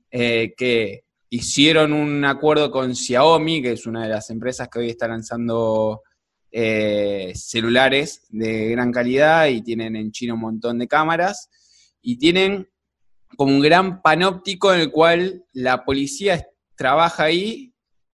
[0.10, 4.90] eh, que hicieron un acuerdo con Xiaomi, que es una de las empresas que hoy
[4.90, 6.02] está lanzando
[6.52, 11.50] eh, celulares de gran calidad y tienen en China un montón de cámaras
[12.02, 12.68] y tienen
[13.36, 17.74] como un gran panóptico en el cual la policía trabaja ahí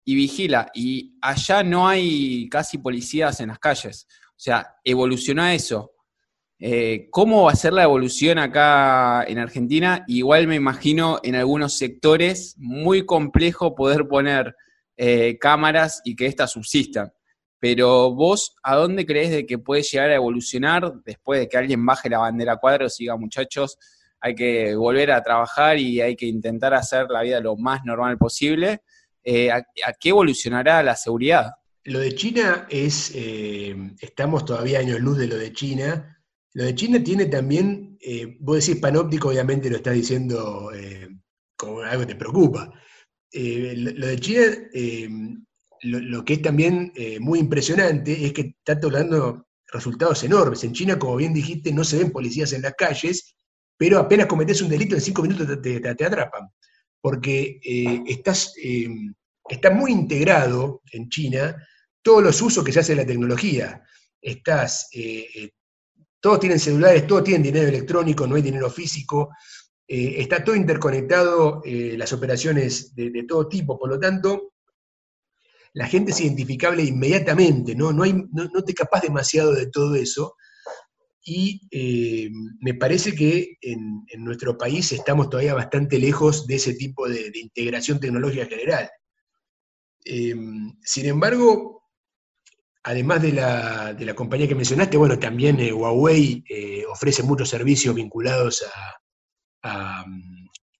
[0.04, 0.70] y vigila.
[0.74, 4.06] Y allá no hay casi policías en las calles.
[4.30, 5.92] O sea, evolucionó a eso.
[6.60, 10.04] Eh, ¿Cómo va a ser la evolución acá en Argentina?
[10.08, 14.56] Igual me imagino en algunos sectores muy complejo poder poner
[14.96, 17.12] eh, cámaras y que éstas subsistan.
[17.60, 21.84] Pero vos, ¿a dónde crees de que puede llegar a evolucionar después de que alguien
[21.84, 23.78] baje la bandera cuadros y diga, muchachos,
[24.20, 28.18] hay que volver a trabajar y hay que intentar hacer la vida lo más normal
[28.18, 28.82] posible?
[29.22, 29.62] Eh, ¿a,
[29.98, 31.50] qué evolucionará la seguridad?
[31.84, 36.22] Lo de China es, eh, estamos todavía años luz de lo de China.
[36.54, 40.70] Lo de China tiene también, eh, vos decís panóptico, obviamente lo estás diciendo
[41.56, 42.72] como algo que te preocupa.
[43.32, 44.44] lo de China
[45.82, 50.64] lo, que es también eh, muy impresionante es que está dando resultados enormes.
[50.64, 53.36] En China, como bien dijiste, no se ven policías en las calles,
[53.78, 56.50] pero apenas cometes un delito, en cinco minutos te, atrapan.
[57.00, 59.14] Porque eh, estás, em,
[59.48, 61.56] está muy integrado en China
[62.02, 63.82] todos los usos que se hace de la tecnología.
[64.20, 65.52] Estás, eh,
[66.20, 69.30] todos tienen celulares, todos tienen dinero electrónico, no hay dinero físico.
[69.86, 73.78] está todo interconectado, las operaciones de, todo tipo.
[73.78, 74.52] Por lo tanto,
[75.72, 77.92] la gente es identificable inmediatamente, ¿no?
[77.92, 80.34] No, hay, no, te capaz demasiado de todo eso.
[81.30, 87.06] Y eh, me parece que en, nuestro país estamos todavía bastante lejos de ese tipo
[87.06, 88.88] de, integración tecnológica general.
[90.06, 91.82] Em, sin embargo,
[92.82, 98.64] además de la, compañía que mencionaste, bueno, también eh, Huawei eh, ofrece muchos servicios vinculados
[99.62, 100.06] a,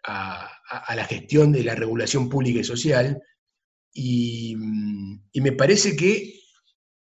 [0.05, 3.23] a, la gestión de la regulación pública y social,
[3.93, 4.57] y,
[5.35, 6.41] me parece que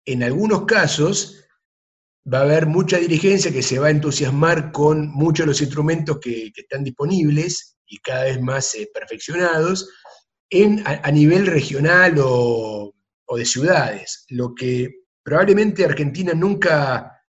[0.07, 1.44] en algunos casos
[2.33, 6.19] va a haber mucha dirigencia que se va a entusiasmar con muchos de los instrumentos
[6.21, 9.91] que, están disponibles y cada vez más eh, perfeccionados
[10.51, 12.93] en, a, nivel regional o,
[13.37, 17.21] de ciudades, lo que probablemente Argentina nunca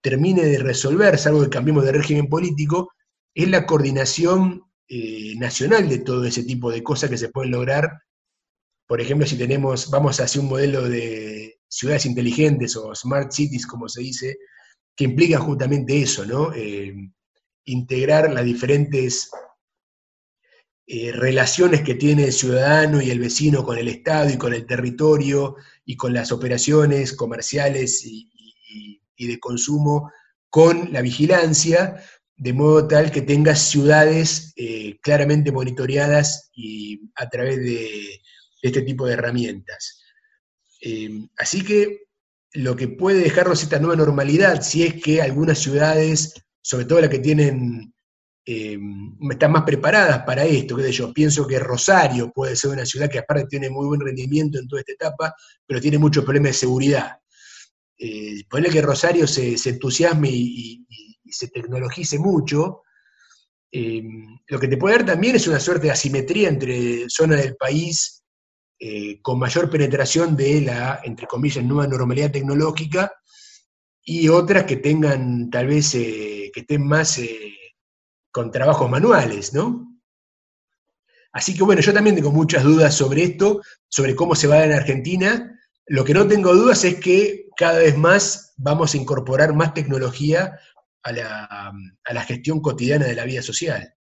[0.00, 2.92] termine de resolver, salvo que cambiemos de régimen político,
[3.34, 8.00] es la coordinación eh, nacional de todo ese tipo de cosas que se pueden lograr.
[8.86, 11.41] Por ejemplo, si tenemos, vamos hacia un modelo de
[11.72, 14.36] ciudades inteligentes o smart cities, como se dice,
[14.94, 16.52] que implica justamente eso, ¿no?
[16.54, 16.94] Eh,
[17.64, 19.30] integrar las diferentes
[20.86, 24.66] eh, relaciones que tiene el ciudadano y el vecino con el Estado y con el
[24.66, 25.56] territorio
[25.86, 28.28] y con las operaciones comerciales y,
[29.16, 30.10] de consumo
[30.50, 32.02] con la vigilancia,
[32.36, 38.20] de modo tal que tengas ciudades eh, claramente monitoreadas y a través de
[38.62, 40.01] este tipo de herramientas.
[40.84, 42.06] Eh, así que
[42.54, 47.08] lo que puede dejarnos esta nueva normalidad, si es que algunas ciudades, sobre todo las
[47.08, 47.94] que tienen,
[48.44, 48.76] eh,
[49.30, 53.20] están más preparadas para esto, que yo pienso que Rosario puede ser una ciudad que
[53.20, 57.16] aparte tiene muy buen rendimiento en toda esta etapa, pero tiene muchos problemas de seguridad.
[57.96, 60.84] Eh, que Rosario se, entusiasme y,
[61.30, 62.82] se tecnologice mucho,
[63.70, 64.02] eh,
[64.48, 68.21] lo que te puede dar también es una suerte de asimetría entre zonas del país
[68.84, 73.12] eh, con mayor penetración de la, entre comillas, nueva normalidad tecnológica
[74.02, 77.54] y otras que tengan tal vez, eh, que estén más eh,
[78.32, 80.00] con trabajos manuales, ¿no?
[81.32, 84.64] Así que bueno, yo también tengo muchas dudas sobre esto, sobre cómo se va a
[84.64, 85.56] en Argentina.
[85.86, 90.58] Lo que no tengo dudas es que cada vez más vamos a incorporar más tecnología
[91.04, 93.94] a la gestión cotidiana de la vida social.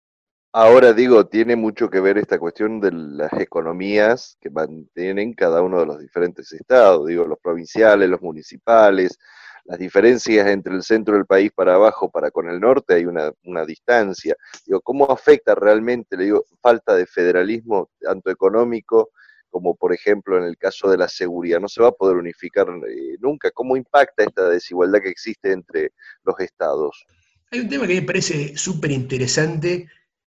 [0.53, 5.79] Ahora digo, tiene mucho que ver esta cuestión de las economías que mantienen cada uno
[5.79, 9.17] de los diferentes estados, digo, los provinciales, los municipales,
[9.65, 13.33] las diferencias entre el centro del país para abajo, para con el norte, hay una,
[13.65, 14.35] distancia.
[14.67, 19.11] Digo, ¿cómo afecta realmente, le digo, falta de federalismo, tanto económico
[19.51, 21.61] como, por ejemplo, en el caso de la seguridad?
[21.61, 23.53] No se va a poder unificar eh, nunca.
[23.53, 25.93] ¿Cómo impacta esta desigualdad que existe entre
[26.25, 27.05] los estados?
[27.53, 29.89] Hay un tema que me parece súper interesante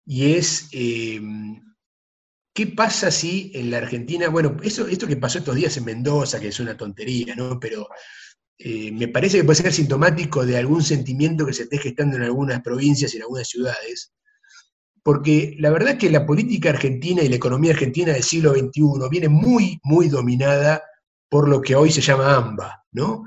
[0.04, 1.60] y es em,
[2.54, 6.40] qué pasa si en la Argentina, bueno, eso, esto que pasó estos días en Mendoza,
[6.40, 7.58] que es una tontería, ¿no?
[7.60, 7.88] Pero
[8.58, 12.22] eh, me parece que puede ser sintomático de algún sentimiento que se esté gestando en
[12.22, 14.12] algunas provincias y en algunas ciudades,
[15.02, 19.08] porque la verdad es que la política argentina y la economía argentina del siglo XXI
[19.10, 20.82] viene muy, muy dominada
[21.28, 23.24] por lo que hoy se llama AMBA, ¿no?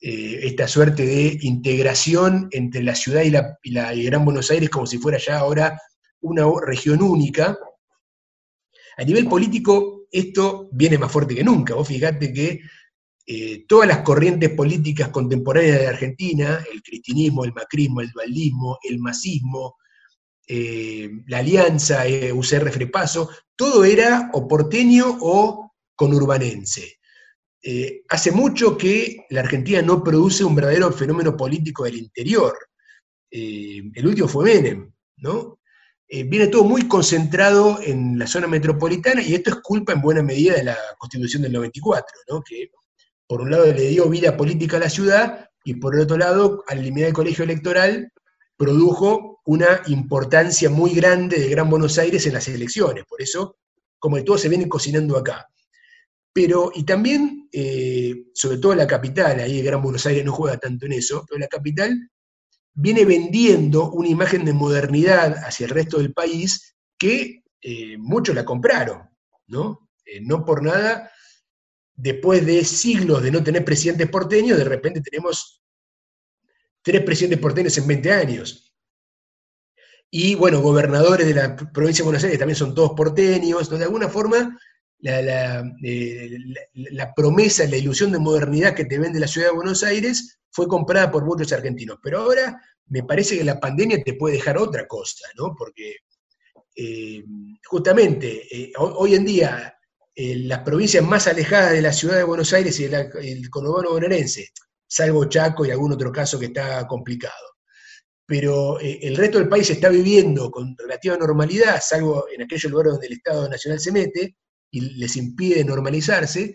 [0.00, 4.70] Eh, esta suerte de integración entre la ciudad y la, y la Gran Buenos Aires
[4.70, 5.80] como si fuera ya ahora
[6.24, 7.56] una región única.
[8.96, 11.74] A nivel político, esto viene más fuerte que nunca.
[11.74, 12.60] Vos fíjate que
[13.26, 18.98] eh, todas las corrientes políticas contemporáneas de Argentina, el cristinismo, el macrismo, el dualismo, el
[18.98, 19.76] masismo,
[20.46, 22.04] eh, la alianza,
[22.34, 26.98] UCR Frepaso, todo era o porteño o conurbanense.
[27.66, 32.54] Eh, hace mucho que la Argentina no produce un verdadero fenómeno político del interior.
[33.30, 35.60] Eh, el último fue Menem, ¿no?
[36.08, 40.22] Eh, viene todo muy concentrado en la zona metropolitana y esto es culpa en buena
[40.22, 42.42] medida de la Constitución del 94, ¿no?
[42.42, 42.70] Que
[43.26, 46.62] por un lado le dio vida política a la ciudad y por el otro lado,
[46.68, 48.12] al eliminar el colegio electoral,
[48.56, 53.04] produjo una importancia muy grande de Gran Buenos Aires en las elecciones.
[53.08, 53.56] Por eso,
[53.98, 55.48] como de todo, se viene cocinando acá.
[56.34, 60.84] Pero, y también, eh, sobre todo la capital, ahí Gran Buenos Aires no juega tanto
[60.84, 62.10] en eso, pero la capital
[62.74, 68.44] viene vendiendo una imagen de modernidad hacia el resto del país que eh, muchos la
[68.44, 69.08] compraron,
[69.46, 69.88] ¿no?
[70.04, 71.10] Eh, no por nada,
[71.94, 75.62] después de siglos de no tener presidentes porteños, de repente tenemos
[76.82, 78.74] tres presidentes porteños en 20 años.
[80.10, 83.84] Y bueno, gobernadores de la provincia de Buenos Aires también son todos porteños, entonces de
[83.84, 84.58] alguna forma
[85.06, 86.30] eh,
[86.72, 90.66] la, promesa, la ilusión de modernidad que te vende la ciudad de Buenos Aires fue
[90.66, 91.98] comprada por muchos argentinos.
[92.02, 95.54] Pero ahora me parece que la pandemia te puede dejar otra cosa, ¿no?
[95.58, 95.96] Porque
[96.76, 97.22] eh,
[97.66, 99.70] justamente eh, hoy en día
[100.16, 104.52] las provincias más alejadas de la ciudad de Buenos Aires y el conurbano bonaerense,
[104.86, 107.34] salvo Chaco y algún otro caso que está complicado.
[108.24, 113.08] Pero el resto del país está viviendo con relativa normalidad, salvo en aquellos lugares donde
[113.08, 114.36] el Estado Nacional se mete,
[114.74, 116.52] y les impide normalizarse,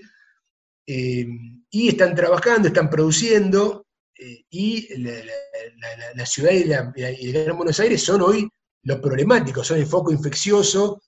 [0.86, 1.26] eh,
[1.70, 6.64] y están trabajando, están produciendo, eh, y la, ciudad y,
[7.28, 8.50] el Gran Buenos Aires son hoy
[8.84, 11.02] los problemáticos, son el foco infeccioso,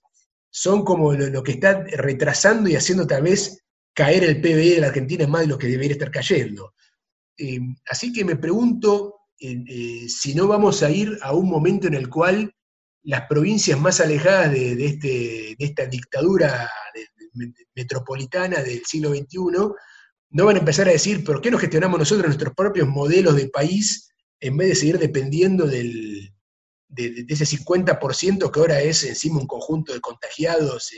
[0.49, 3.61] son como lo, que está retrasando y haciendo tal vez
[3.93, 6.73] caer el PBI de la Argentina más de lo que debería estar cayendo.
[7.37, 7.59] Eh,
[7.89, 12.53] así que me pregunto si no vamos a ir a un momento en el cual
[13.03, 16.69] las provincias más alejadas de, este, esta dictadura
[17.75, 19.37] metropolitana del siglo XXI
[20.33, 23.49] no van a empezar a decir, ¿por qué no gestionamos nosotros nuestros propios modelos de
[23.49, 26.33] país en vez de seguir dependiendo del,
[26.87, 30.97] de, ese 50% que ahora es encima un conjunto de contagiados eh,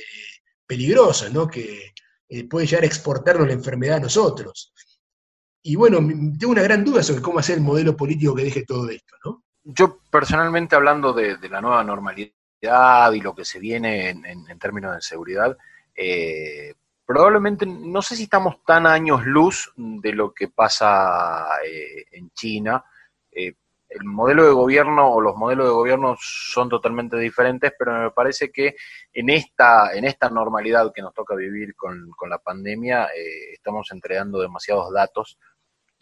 [0.66, 1.48] peligrosos, ¿no?
[1.48, 1.94] que
[2.30, 4.74] eh, puede llegar a exportarnos la enfermedad a nosotros?
[5.64, 5.98] Y bueno,
[6.38, 9.44] tengo una gran duda sobre cómo hacer el modelo político que deje todo esto, ¿no?
[9.64, 12.32] yo personalmente hablando de, la nueva normalidad
[13.14, 15.58] y lo que se viene en, términos de seguridad,
[15.96, 16.74] eh,
[17.06, 22.84] probablemente no sé si estamos tan años luz de lo que pasa eh, en China.
[23.32, 23.54] Eh,
[23.89, 28.52] el modelo de gobierno o los modelos de gobierno son totalmente diferentes, pero me parece
[28.52, 28.76] que
[29.14, 33.10] en esta, en esta normalidad que nos toca vivir con, con la pandemia,
[33.52, 35.38] estamos entregando demasiados datos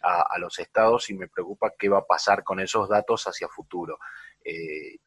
[0.00, 3.98] a, los estados y me preocupa qué va a pasar con esos datos hacia futuro.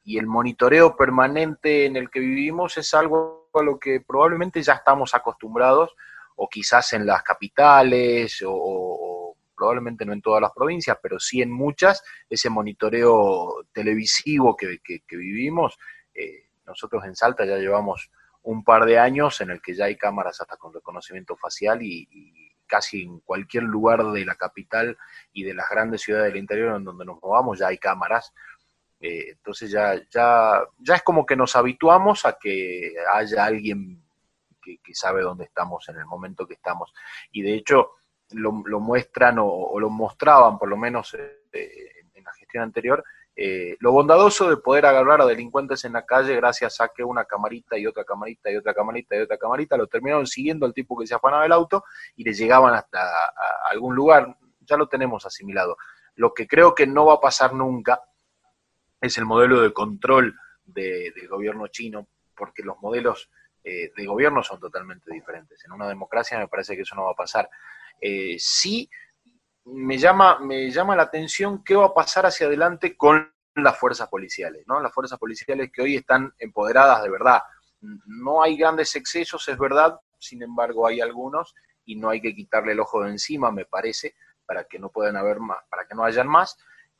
[0.03, 4.73] Y el monitoreo permanente en el que vivimos es algo a lo que probablemente ya
[4.73, 5.95] estamos acostumbrados,
[6.35, 11.49] o quizás en las capitales, o, probablemente no en todas las provincias, pero sí en
[11.49, 14.79] muchas, ese monitoreo televisivo que,
[15.09, 15.77] vivimos.
[16.13, 18.11] Eh, nosotros en Salta ya llevamos
[18.43, 22.05] un par de años en el que ya hay cámaras hasta con reconocimiento facial y
[22.67, 24.97] casi en cualquier lugar de la capital
[25.33, 28.33] y de las grandes ciudades del interior en donde nos movamos ya hay cámaras.
[28.99, 34.03] Eh, entonces ya, ya, ya es como que nos habituamos a que haya alguien
[34.61, 36.93] que, sabe dónde estamos en el momento que estamos.
[37.31, 37.91] Y de hecho
[38.31, 43.03] lo, muestran o, lo mostraban por lo menos eh, en la gestión anterior
[43.37, 47.25] eh, lo bondadoso de poder agarrar a delincuentes en la calle gracias a que una
[47.25, 50.97] camarita y otra camarita y otra camarita y otra camarita lo terminaron siguiendo al tipo
[50.97, 51.83] que se afanaba el auto
[52.15, 53.01] y le llegaban hasta
[53.69, 54.37] algún lugar.
[54.61, 55.75] Ya lo tenemos asimilado.
[56.15, 58.01] Lo que creo que no va a pasar nunca
[59.05, 63.29] es el modelo de control del gobierno chino, porque los modelos
[63.63, 65.63] eh, de gobierno son totalmente diferentes.
[65.65, 67.49] En una democracia me parece que eso no va a pasar.
[67.99, 68.89] Eh, sí
[69.65, 74.09] me llama, me llama la atención qué va a pasar hacia adelante con las fuerzas
[74.09, 74.79] policiales, ¿no?
[74.79, 77.41] Las fuerzas policiales que hoy están empoderadas de verdad.
[77.81, 82.73] No hay grandes excesos, es verdad, sin embargo hay algunos y no hay que quitarle
[82.73, 86.03] el ojo de encima, me parece, para que no puedan haber más, para que no
[86.03, 86.57] hayan más.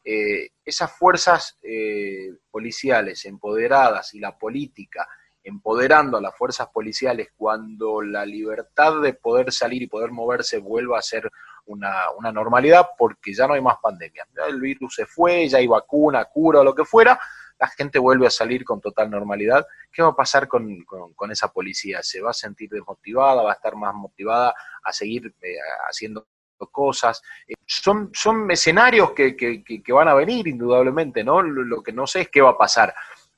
[0.08, 5.08] Eh, esas fuerzas eh, policiales empoderadas y la política
[5.44, 11.00] empoderando a las fuerzas policiales cuando la libertad de poder salir y poder moverse vuelva
[11.00, 11.32] a ser
[11.66, 14.28] una, una normalidad, porque ya no hay más pandemia.
[14.48, 17.20] el virus se fue, ya hay vacuna, cura lo que fuera,
[17.60, 19.66] la gente vuelve a salir con total normalidad.
[19.92, 20.84] ¿Qué va a pasar con,
[21.16, 22.04] con, esa policía?
[22.04, 23.42] ¿Se va a sentir desmotivada?
[23.42, 24.54] ¿Va a estar más motivada
[24.84, 25.56] a seguir eh,
[25.90, 26.28] haciendo
[26.72, 27.22] cosas?
[27.48, 31.42] Eh, son, son escenarios que, que, que, van a venir, indudablemente, ¿no?
[31.42, 32.94] Lo, que no sé es qué va a pasar.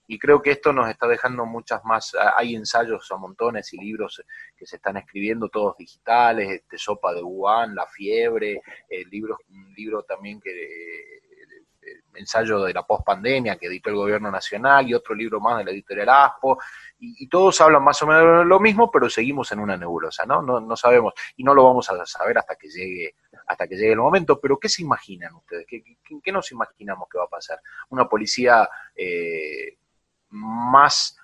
[0.08, 4.24] Y creo que esto nos está dejando muchas más, hay ensayos a montones y libros
[4.56, 9.74] que se están escribiendo, todos digitales, este, Sopa de Wuhan, La Fiebre, el libro, un
[9.74, 10.52] libro también que
[12.18, 15.72] ensayo de la pospandemia que editó el gobierno nacional y otro libro más de la
[15.72, 16.58] editorial ASPO,
[17.00, 20.42] y, todos hablan más o menos lo mismo, pero seguimos en una nebulosa, ¿no?
[20.42, 20.60] ¿no?
[20.60, 23.16] No sabemos, y no lo vamos a saber hasta que llegue,
[23.48, 25.66] hasta que llegue el momento, pero ¿qué se imaginan ustedes?
[25.68, 25.84] ¿Qué,
[26.24, 27.62] qué, nos imaginamos que va a pasar?
[27.90, 29.78] ¿Una policía eh,
[30.30, 31.18] más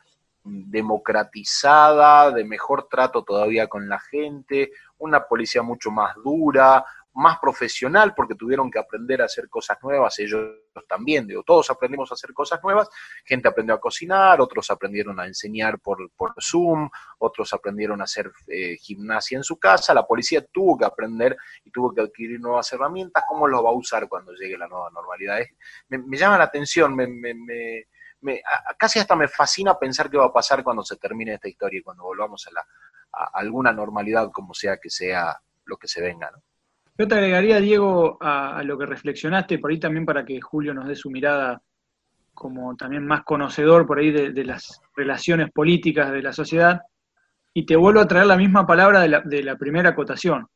[0.43, 8.13] democratizada, de mejor trato todavía con la gente, una policía mucho más dura, más profesional
[8.15, 12.33] porque tuvieron que aprender a hacer cosas nuevas, ellos también, digo, todos aprendimos a hacer
[12.33, 12.89] cosas nuevas,
[13.23, 18.31] gente aprendió a cocinar, otros aprendieron a enseñar por, por Zoom, otros aprendieron a hacer
[18.47, 22.71] eh, gimnasia en su casa, la policía tuvo que aprender y tuvo que adquirir nuevas
[22.73, 25.39] herramientas, ¿cómo lo va a usar cuando llegue la nueva normalidad?
[25.89, 28.41] me, llama la atención, me, me, me,
[28.77, 31.83] casi hasta me fascina pensar qué va a pasar cuando se termine esta historia y
[31.83, 32.65] cuando volvamos a, la,
[33.11, 36.41] a alguna normalidad, como sea que sea lo que se venga, ¿no?
[36.95, 40.87] Yo te agregaría, Diego, a, lo que reflexionaste, por ahí también para que Julio nos
[40.87, 41.61] dé su mirada
[42.35, 46.81] como también más conocedor por ahí de, las relaciones políticas de la sociedad,
[47.53, 50.47] y te vuelvo a traer la misma palabra de la, primera acotación.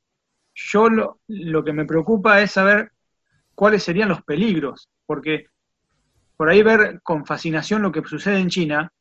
[0.53, 2.91] Yo lo, que me preocupa es saber
[3.55, 5.47] cuáles serían los peligros, porque
[6.35, 8.91] por ahí ver con fascinación lo que sucede en China,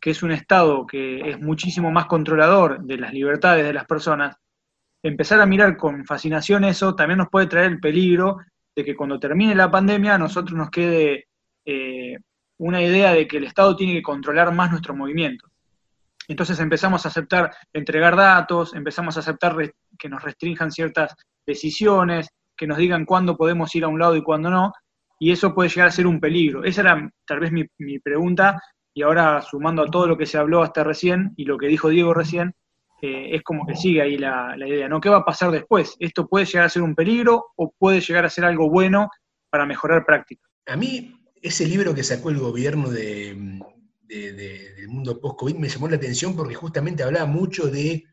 [0.00, 4.36] que es un Estado que es muchísimo más controlador de las libertades de las personas,
[5.04, 8.38] empezar a mirar con fascinación eso también nos puede traer el peligro
[8.74, 11.26] de que cuando termine la pandemia a nosotros nos quede
[11.66, 12.16] eh,
[12.58, 15.50] una idea de que el Estado tiene que controlar más nuestros movimientos.
[16.26, 19.54] Entonces empezamos a aceptar entregar datos, empezamos a aceptar
[19.98, 21.14] que nos restrinjan ciertas
[21.46, 24.72] decisiones, que nos digan cuándo podemos ir a un lado y cuándo no,
[25.18, 26.64] y eso puede llegar a ser un peligro.
[26.64, 28.58] Esa era tal vez mi, mi pregunta,
[28.94, 31.90] y ahora sumando a todo lo que se habló hasta recién y lo que dijo
[31.90, 32.54] Diego recién,
[33.04, 35.00] es como que sigue ahí la, idea, ¿no?
[35.00, 35.96] ¿Qué va a pasar después?
[35.98, 39.08] ¿Esto puede llegar a ser un peligro o puede llegar a ser algo bueno
[39.50, 40.50] para mejorar prácticas?
[40.66, 43.60] A mí, ese libro que sacó el gobierno de,
[44.02, 48.04] del mundo post-COVID me llamó la atención porque justamente hablaba mucho de,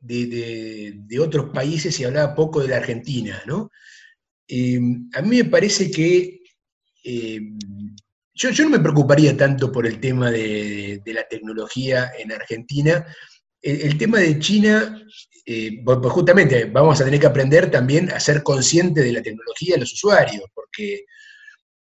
[0.00, 3.70] de, otros países y hablaba poco de la Argentina, ¿no?
[4.46, 4.78] Eh,
[5.14, 6.42] a mí me parece que
[7.04, 7.40] eh,
[8.34, 13.06] yo, yo, no me preocuparía tanto por el tema de, la tecnología en Argentina,
[13.64, 15.02] el, tema de China,
[15.84, 19.80] pues justamente vamos a tener que aprender también a ser conscientes de la tecnología de
[19.80, 21.04] los usuarios, porque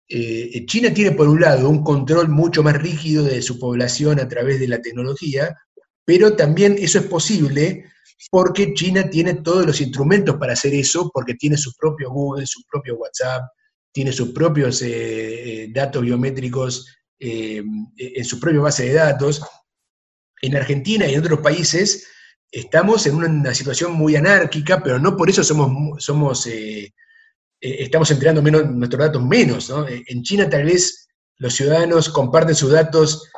[0.08, 4.28] eh, China tiene por un lado un control mucho más rígido de su población a
[4.28, 5.56] través de la tecnología,
[6.04, 7.86] pero también eso es posible
[8.30, 12.62] porque China tiene todos los instrumentos para hacer eso, porque tiene su propio Google, su
[12.70, 13.42] propio WhatsApp,
[13.90, 16.86] tiene sus propios eh, datos biométricos
[17.18, 19.40] en su propia base de datos
[20.42, 22.08] en Argentina y en otros países
[22.50, 26.92] estamos en una, situación muy anárquica, pero no por eso somos, eh, eh,
[27.60, 29.70] estamos entregando menos, nuestros datos menos.
[29.88, 33.28] Eh, en China tal vez los ciudadanos comparten sus datos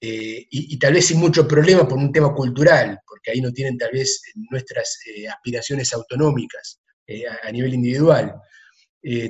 [0.00, 3.90] y, tal vez sin mucho problema por un tema cultural, porque ahí no tienen tal
[3.92, 4.96] vez nuestras
[5.34, 6.80] aspiraciones autonómicas
[7.42, 8.34] a, nivel individual.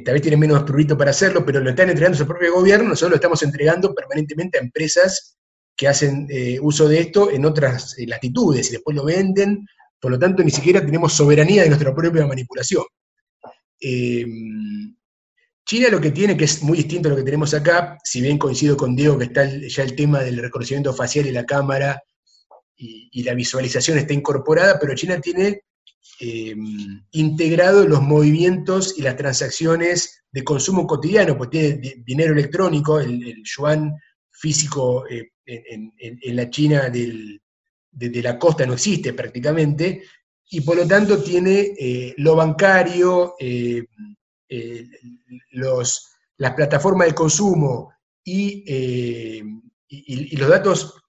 [0.04, 3.10] tal vez tienen menos prurito para hacerlo, pero lo están entregando su propio gobierno, nosotros
[3.10, 5.37] lo estamos entregando permanentemente a empresas
[5.78, 9.64] que hacen eh, uso de esto en otras eh, latitudes y después lo venden,
[10.00, 12.82] por lo tanto ni siquiera tenemos soberanía de nuestra propia manipulación.
[13.80, 14.96] Em,
[15.64, 18.38] China lo que tiene, que es muy distinto a lo que tenemos acá, si bien
[18.38, 22.02] coincido con Diego que está ya el tema del reconocimiento facial y la cámara
[22.76, 25.62] y, la visualización está incorporada, pero China tiene
[26.18, 33.44] em, integrado los movimientos y las transacciones de consumo cotidiano, pues tiene dinero electrónico, el,
[33.44, 33.92] yuan
[34.38, 37.40] físico eh, en, la China de,
[38.22, 40.02] la costa no existe prácticamente,
[40.50, 43.84] y por lo tanto tiene eh, lo bancario, eh,
[45.50, 47.92] los, las plataformas de consumo
[48.24, 49.42] eh,
[49.88, 51.02] y, los datos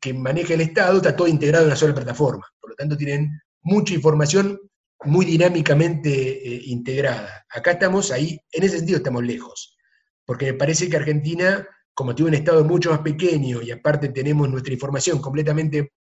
[0.00, 2.46] que maneja el Estado, está todo integrado en una sola plataforma.
[2.60, 3.30] Por lo tanto, tienen
[3.62, 4.58] mucha información
[5.04, 7.46] muy dinámicamente integrada.
[7.50, 9.76] Acá estamos ahí, en ese sentido estamos lejos,
[10.24, 11.66] porque me parece que Argentina,
[11.96, 15.94] como tiene un Estado mucho más pequeño y aparte tenemos nuestra información completamente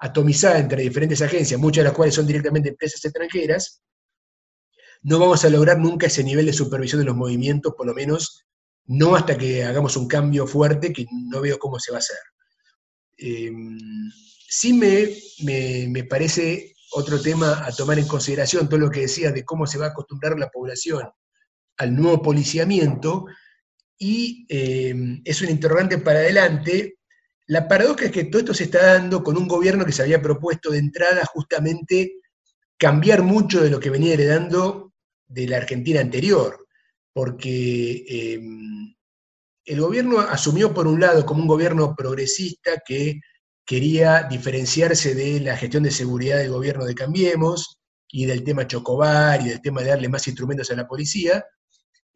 [0.00, 3.80] atomizada entre diferentes agencias, muchas de las cuales son directamente empresas extranjeras,
[5.02, 8.44] no vamos a lograr nunca ese nivel de supervisión de los movimientos, por lo menos
[8.86, 12.18] no hasta que hagamos un cambio fuerte que no veo cómo se va a hacer.
[13.16, 13.78] Em,
[14.48, 19.44] sí me, me, parece otro tema a tomar en consideración todo lo que decía de
[19.44, 21.08] cómo se va a acostumbrar la población
[21.76, 23.26] al nuevo policiamiento,
[23.98, 26.98] y em, es un interrogante para adelante.
[27.46, 30.22] La paradoja es que todo esto se está dando con un gobierno que se había
[30.22, 32.16] propuesto de entrada justamente
[32.76, 34.92] cambiar mucho de lo que venía heredando
[35.26, 36.66] de la Argentina anterior,
[37.12, 38.94] porque em,
[39.64, 43.20] el gobierno asumió por un lado como un gobierno progresista que
[43.64, 47.78] quería diferenciarse de la gestión de seguridad del gobierno de Cambiemos
[48.08, 51.44] y del tema Chocobar y del tema de darle más instrumentos a la policía,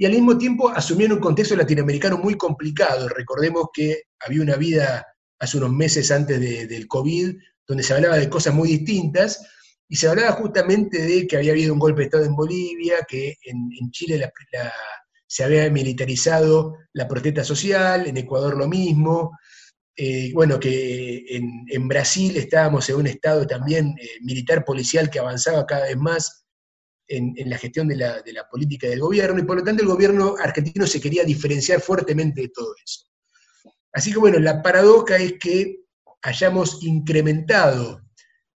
[0.00, 3.06] y al mismo tiempo asumió en un contexto latinoamericano muy complicado.
[3.06, 5.06] Recordemos que había una vida
[5.38, 7.36] hace unos meses antes del COVID,
[7.68, 9.46] donde se hablaba de cosas muy distintas,
[9.86, 13.36] y se hablaba justamente de que había habido un golpe de Estado en Bolivia, que
[13.44, 14.32] en, Chile
[15.26, 19.32] se había militarizado la protesta social, en Ecuador lo mismo,
[19.94, 25.66] eh, bueno, que en, Brasil estábamos en un estado también eh, militar policial que avanzaba
[25.66, 26.39] cada vez más
[27.10, 29.88] en, la gestión de la, de la, política del gobierno, y por lo tanto el
[29.88, 33.06] gobierno argentino se quería diferenciar fuertemente de todo eso.
[33.92, 35.80] Así que bueno, la paradoja es que
[36.22, 38.02] hayamos incrementado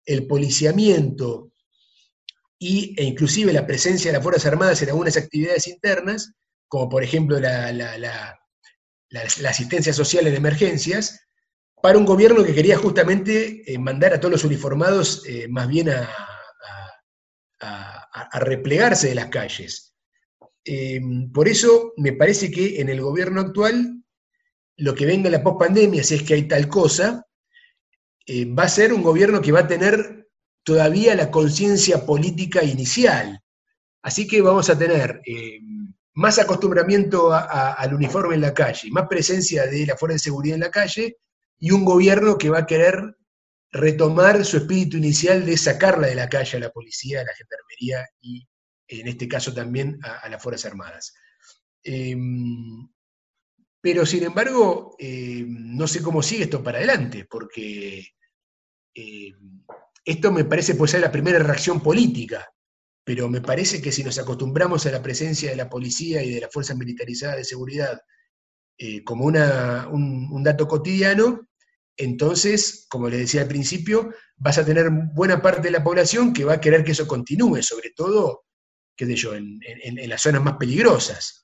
[0.04, 1.52] el policiamiento
[2.58, 6.32] y, e inclusive la presencia de las Fuerzas Armadas en algunas actividades internas,
[6.68, 8.38] como por ejemplo la,
[9.48, 11.20] asistencia social en emergencias,
[11.82, 15.88] para un gobierno que quería justamente eh, mandar a todos los uniformados eh, más bien
[15.90, 16.08] a,
[18.34, 19.94] replegarse de las calles.
[20.64, 24.02] Em, por eso me parece que en el gobierno actual,
[24.76, 27.26] lo que venga la pospandemia, si es que hay tal cosa,
[28.26, 30.28] eh, va a ser un gobierno que va a tener
[30.62, 33.40] todavía la conciencia política inicial.
[34.02, 35.58] Así que vamos a tener eh,
[36.14, 40.60] más acostumbramiento al uniforme en la calle, más presencia de la fuerza de seguridad en
[40.60, 41.16] la calle
[41.58, 43.16] y un gobierno que va a querer
[43.72, 48.06] retomar su espíritu inicial de sacarla de la calle a la policía, a la gendarmería
[48.20, 48.46] y
[48.88, 51.14] en este caso también a, las Fuerzas Armadas.
[51.82, 52.88] Em,
[53.80, 58.06] pero sin embargo, eh, no sé cómo sigue esto para adelante, porque
[58.94, 59.32] eh,
[60.04, 62.46] esto me parece puede ser la primera reacción política,
[63.04, 66.40] pero me parece que si nos acostumbramos a la presencia de la policía y de
[66.42, 68.00] las fuerzas militarizadas de seguridad
[68.78, 71.48] eh, como una, un, dato cotidiano,
[71.96, 76.44] entonces, como les decía al principio, vas a tener buena parte de la población que
[76.44, 78.44] va a querer que eso continúe, sobre todo,
[78.96, 81.42] qué sé yo, en las zonas más peligrosas.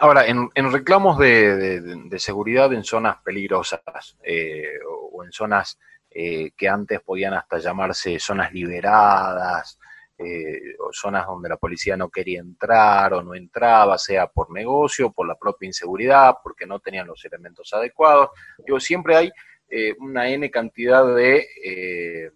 [0.00, 3.80] Ahora, en, reclamos de, seguridad en zonas peligrosas
[4.22, 5.78] eh, o en zonas
[6.10, 9.78] eh, que antes podían hasta llamarse zonas liberadas,
[10.16, 15.12] eh, o zonas donde la policía no quería entrar o no entraba, sea por negocio,
[15.12, 18.30] por la propia inseguridad, porque no tenían los elementos adecuados.
[18.64, 19.32] Digo, siempre hay
[19.98, 22.32] una N cantidad de,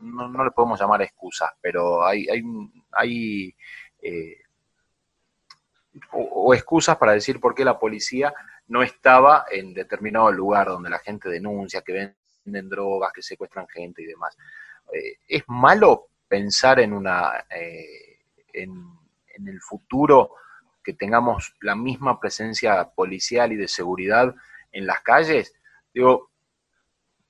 [0.00, 2.42] no, le podemos llamar excusas, pero hay, hay,
[2.92, 3.54] hay
[6.12, 8.32] o, excusas para decir por qué la policía
[8.68, 14.02] no estaba en determinado lugar donde la gente denuncia, que venden drogas, que secuestran gente
[14.02, 14.36] y demás.
[14.92, 18.20] Eh, ¿Es malo pensar en una eh,
[18.52, 18.98] en,
[19.46, 20.36] el futuro
[20.84, 24.34] que tengamos la misma presencia policial y de seguridad
[24.70, 25.54] en las calles?
[25.94, 26.30] Digo,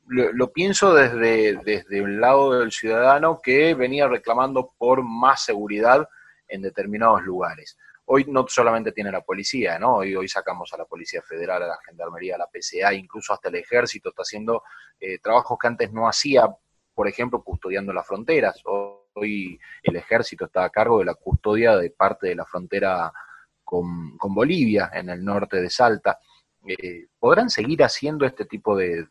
[0.07, 6.09] lo, pienso desde, desde un lado del ciudadano que venía reclamando por más seguridad
[6.49, 9.97] en determinados lugares hoy no solamente tiene la policía, ¿no?
[9.97, 13.49] Hoy, hoy sacamos a la Policía Federal, a la Gendarmería, a la PCA, incluso hasta
[13.49, 14.63] el Ejército está haciendo
[15.01, 16.47] eh, trabajos que antes no hacía,
[16.95, 18.61] por ejemplo, custodiando las fronteras.
[18.65, 23.13] Hoy el Ejército está a cargo de la custodia de parte de la frontera
[23.65, 26.19] con, Bolivia, en el norte de Salta.
[26.67, 29.07] Eh, ¿Podrán seguir haciendo este tipo de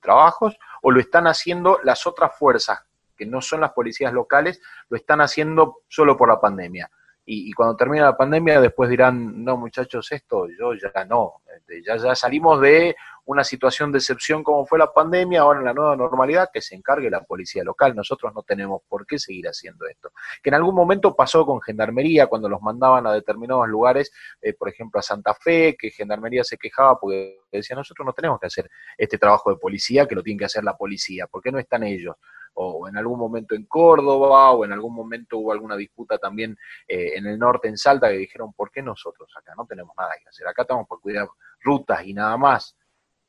[0.00, 2.80] trabajos o lo están haciendo las otras fuerzas
[3.16, 6.90] que no son las policías locales, lo están haciendo solo por la pandemia?
[7.30, 11.96] Y, cuando termine la pandemia después dirán, no muchachos, esto yo ya no, este, ya,
[11.96, 15.94] ya salimos de una situación de excepción como fue la pandemia, ahora en la nueva
[15.94, 20.10] normalidad que se encargue la policía local, nosotros no tenemos por qué seguir haciendo esto.
[20.42, 24.10] Que en algún momento pasó con Gendarmería cuando los mandaban a determinados lugares,
[24.40, 28.40] eh, por ejemplo a Santa Fe, que Gendarmería se quejaba porque decía, nosotros no tenemos
[28.40, 31.52] que hacer este trabajo de policía, que lo tiene que hacer la policía, ¿por qué
[31.52, 32.16] no están ellos?
[32.54, 37.12] O en algún momento en Córdoba, o en algún momento hubo alguna disputa también eh,
[37.16, 40.28] en el norte, en Salta, que dijeron, ¿por qué nosotros acá no tenemos nada que
[40.28, 40.46] hacer?
[40.46, 41.28] Acá estamos por cuidar
[41.60, 42.76] rutas y nada más.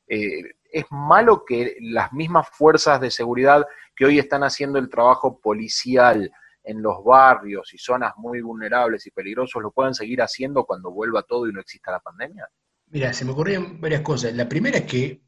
[0.06, 0.42] Eh,
[0.72, 6.30] es malo que las mismas fuerzas de seguridad que hoy están haciendo el trabajo policial
[6.64, 11.22] en los barrios y zonas muy vulnerables y peligrosos lo puedan seguir haciendo cuando vuelva
[11.22, 12.48] todo y no exista la pandemia?
[12.86, 14.34] Mira, se me ocurrieron varias cosas.
[14.34, 15.22] La primera es que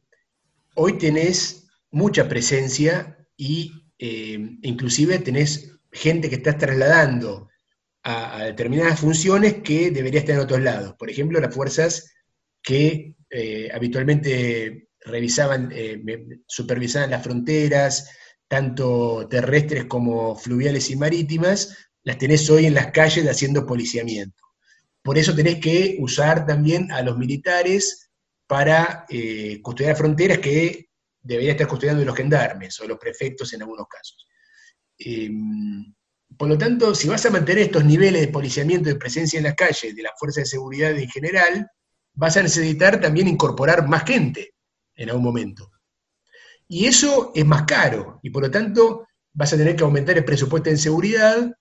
[0.75, 7.51] hoy tenés mucha presencia y eh, inclusive tenés gente que estás trasladando
[8.03, 10.97] a, determinadas funciones que debería estar en otros lados.
[10.99, 12.13] Por ejemplo, las fuerzas
[12.61, 16.03] que eh, habitualmente revisaban, eh,
[16.49, 18.11] supervisaban las fronteras,
[18.49, 24.43] tanto terrestres como fluviales y marítimas, las tenés hoy en las calles haciendo policiamiento.
[25.01, 28.11] Por eso tenés que usar también a los militares
[28.49, 29.07] para
[29.63, 30.89] custodiar fronteras que
[31.23, 34.27] debería estar custodiando los gendarmes o los prefectos en algunos casos.
[34.99, 35.95] Em,
[36.37, 39.55] por lo tanto, si vas a mantener estos niveles de policiamiento y presencia en las
[39.55, 41.71] calles de la fuerza de seguridad en general,
[42.15, 44.55] vas a necesitar también incorporar más gente
[44.97, 45.71] en algún momento.
[46.69, 50.25] Y eso es más caro, y por lo tanto vas a tener que aumentar el
[50.25, 51.53] presupuesto en seguridad,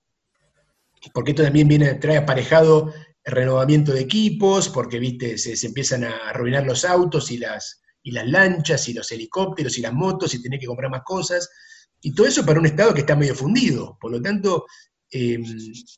[1.14, 2.94] porque esto también viene, trae aparejado
[3.24, 8.12] el renovamiento de equipos, porque viste, se empiezan a arruinar los autos y las, y
[8.12, 11.50] las lanchas, y los helicópteros, y las motos, y tener que comprar más cosas,
[12.02, 13.98] y todo eso para un Estado que está medio fundido.
[14.00, 14.66] Por lo tanto,
[15.10, 15.44] em,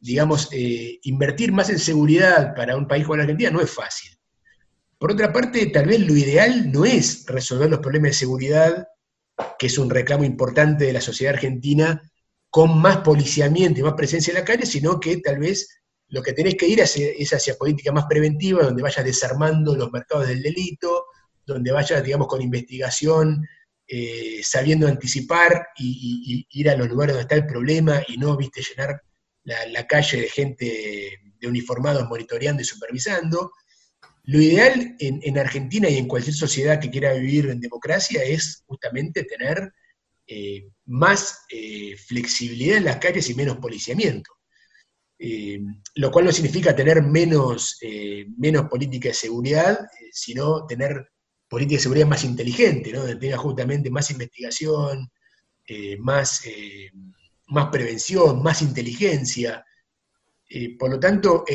[0.01, 4.11] digamos, eh, invertir más en seguridad para un país como la Argentina no es fácil.
[4.97, 8.87] Por otra parte, tal vez lo ideal no es resolver los problemas de seguridad,
[9.59, 12.01] que es un reclamo importante de la sociedad argentina,
[12.49, 16.33] con más policiamiento y más presencia en la calle, sino que tal vez lo que
[16.33, 21.05] tenés que ir es hacia política más preventiva, donde vayas desarmando los mercados del delito,
[21.45, 23.45] donde vayas, digamos, con investigación,
[23.85, 28.61] eh, sabiendo anticipar y, ir a los lugares donde está el problema y no, viste,
[28.61, 29.01] llenar
[29.43, 33.51] la, calle de gente de uniformados monitoreando y supervisando.
[34.23, 39.25] Lo ideal en, Argentina y en cualquier sociedad que quiera vivir en democracia es justamente
[39.25, 39.73] tener
[40.27, 44.31] eh, más eh, flexibilidad en las calles y menos policiamiento.
[45.95, 47.77] lo cual no significa tener menos,
[48.37, 49.79] menos política de seguridad,
[50.11, 51.12] sino tener
[51.53, 53.01] política de seguridad más inteligente, ¿no?
[53.01, 55.11] donde tenga justamente más investigación,
[55.67, 56.89] eh, más, eh,
[57.45, 59.63] más prevención, más inteligencia.
[60.49, 61.45] Eh, por lo tanto,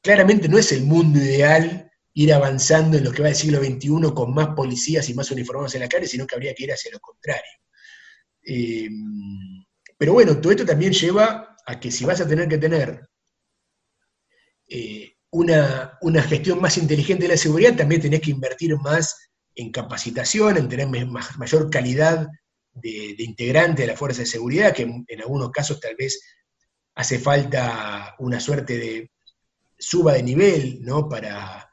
[0.00, 4.14] claramente no es el mundo ideal ir avanzando en lo que va del siglo XXI
[4.14, 6.92] con más policías y más uniformados en la calle, sino que habría que ir hacia
[6.92, 7.42] lo contrario.
[9.98, 13.08] pero bueno, todo esto también lleva a que si vas a tener que tener
[15.30, 19.24] una, una, gestión más inteligente de la seguridad, también tenés que invertir más
[19.54, 22.28] en capacitación, en tener mayor calidad
[22.72, 26.20] de, integrante de la fuerza de seguridad, que en, algunos casos tal vez
[26.94, 29.10] hace falta una suerte de
[29.78, 31.08] suba de nivel ¿no?
[31.08, 31.70] para,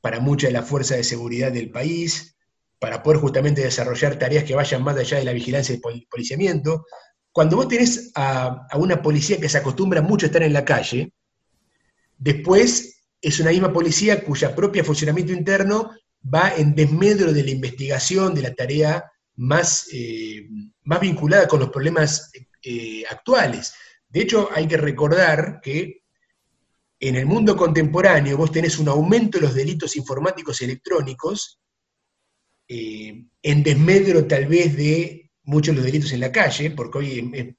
[0.00, 2.36] para mucha de la fuerza de seguridad del país,
[2.78, 6.84] para poder justamente desarrollar tareas que vayan más allá de la vigilancia y el policiamiento.
[7.30, 11.12] Cuando vos tenés a, una policía que se acostumbra mucho a estar en la calle,
[12.18, 15.92] después es una misma policía cuya propia funcionamiento interno
[16.22, 20.46] va en desmedro de la investigación, de la tarea más, eh,
[20.84, 22.30] más vinculada con los problemas
[22.62, 23.74] eh, actuales.
[24.08, 26.02] De hecho, hay que recordar que
[27.00, 31.60] en el mundo contemporáneo vos tenés un aumento de los delitos informáticos y electrónicos,
[32.68, 37.56] eh, en desmedro tal vez de muchos de los delitos en la calle, porque hoy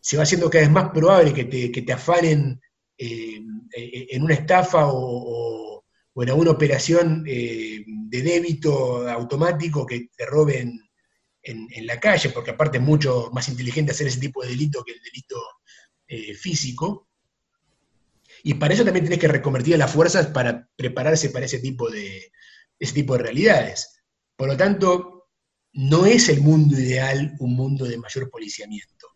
[0.00, 2.60] se va haciendo cada vez más probable que te, que te afanen
[2.98, 5.61] en una estafa o o
[6.20, 10.78] en alguna operación eh, de débito automático que te roben
[11.42, 14.92] en, la calle, porque aparte es mucho más inteligente hacer ese tipo de delito que
[14.92, 15.40] el delito
[16.06, 17.08] eh, físico.
[18.44, 22.30] Y para eso también tenés que reconvertir las fuerzas para prepararse para ese tipo de,
[22.78, 24.02] ese tipo de realidades.
[24.36, 25.30] Por lo tanto,
[25.72, 29.08] no es el mundo ideal un mundo de mayor policiamiento.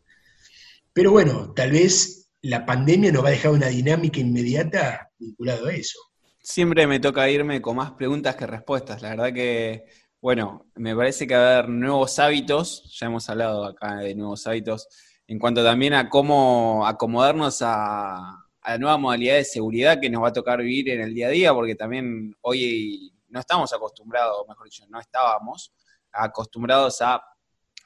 [0.93, 5.75] Pero bueno, tal vez la pandemia nos va a dejar una dinámica inmediata vinculada a
[5.75, 5.99] eso
[6.47, 9.03] siempre me toca irme con más preguntas que respuestas.
[9.03, 9.85] La verdad que,
[10.21, 14.87] bueno, me parece que a haber nuevos hábitos, ya hemos hablado acá de nuevos hábitos,
[15.27, 20.29] en cuanto también a cómo acomodarnos a, a nueva modalidad de seguridad que nos va
[20.29, 24.67] a tocar vivir en el día a día, porque también hoy no estamos acostumbrados, mejor
[24.67, 25.75] dicho, no estábamos
[26.13, 27.21] acostumbrados a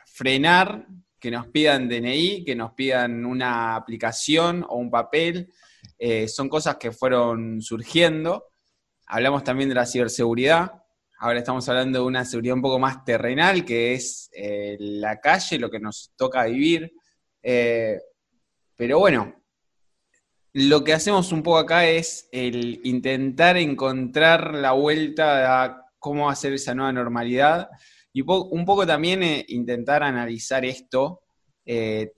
[0.04, 0.86] frenar
[1.18, 5.50] que nos pidan DNI, que nos pidan una aplicación o un papel.
[5.98, 8.49] Eh, son cosas que fueron surgiendo.
[9.12, 10.70] Hablamos también de la ciberseguridad.
[11.18, 15.58] Ahora estamos hablando de una seguridad un poco más terrenal, que es eh, la calle,
[15.58, 16.92] lo que nos toca vivir.
[17.42, 17.98] Eh,
[18.76, 19.34] pero bueno,
[20.52, 26.52] lo que hacemos un poco acá es el intentar encontrar la vuelta a cómo hacer
[26.52, 27.68] esa nueva normalidad
[28.12, 31.22] y un poco también eh, intentar analizar esto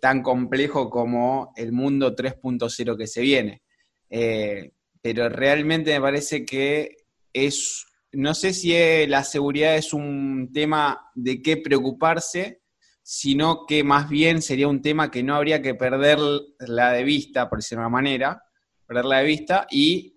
[0.00, 3.62] tan complejo como el mundo 3.0 que se viene.
[4.08, 4.72] Eh,
[5.02, 6.96] pero realmente me parece que
[7.32, 8.72] es, no sé si
[9.06, 12.62] la seguridad es un tema de qué preocuparse,
[13.02, 17.58] sino que más bien sería un tema que no habría que perderla de vista, por
[17.58, 18.42] decirlo de una manera,
[18.86, 20.14] perderla de vista y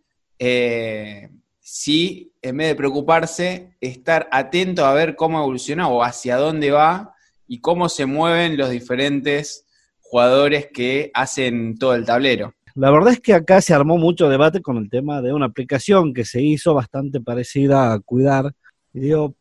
[1.59, 7.15] sí, en vez de preocuparse, estar atento a ver cómo evoluciona o hacia dónde va
[7.47, 9.65] y cómo se mueven los diferentes
[9.99, 12.53] jugadores que hacen todo el tablero.
[12.75, 16.13] La verdad es que acá se armó mucho debate con el tema de una aplicación
[16.13, 18.53] que se hizo bastante parecida a Cuidar.
[18.93, 19.35] Y digo,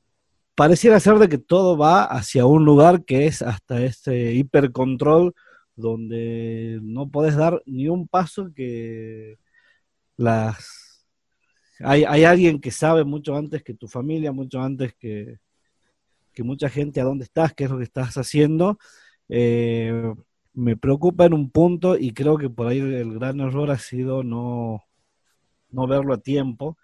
[0.54, 5.34] pareciera ser de que todo va hacia un lugar que es hasta este hipercontrol
[5.76, 9.38] donde no puedes dar ni un paso que
[10.16, 10.84] las
[11.80, 15.38] hay, alguien que sabe mucho antes que tu familia, mucho antes que,
[16.38, 18.78] mucha gente a dónde estás, qué es lo que estás haciendo.
[19.28, 20.14] Eh,
[20.54, 24.22] me preocupa en un punto y creo que por ahí el gran error ha sido
[24.22, 24.84] no,
[25.70, 26.78] no verlo a tiempo.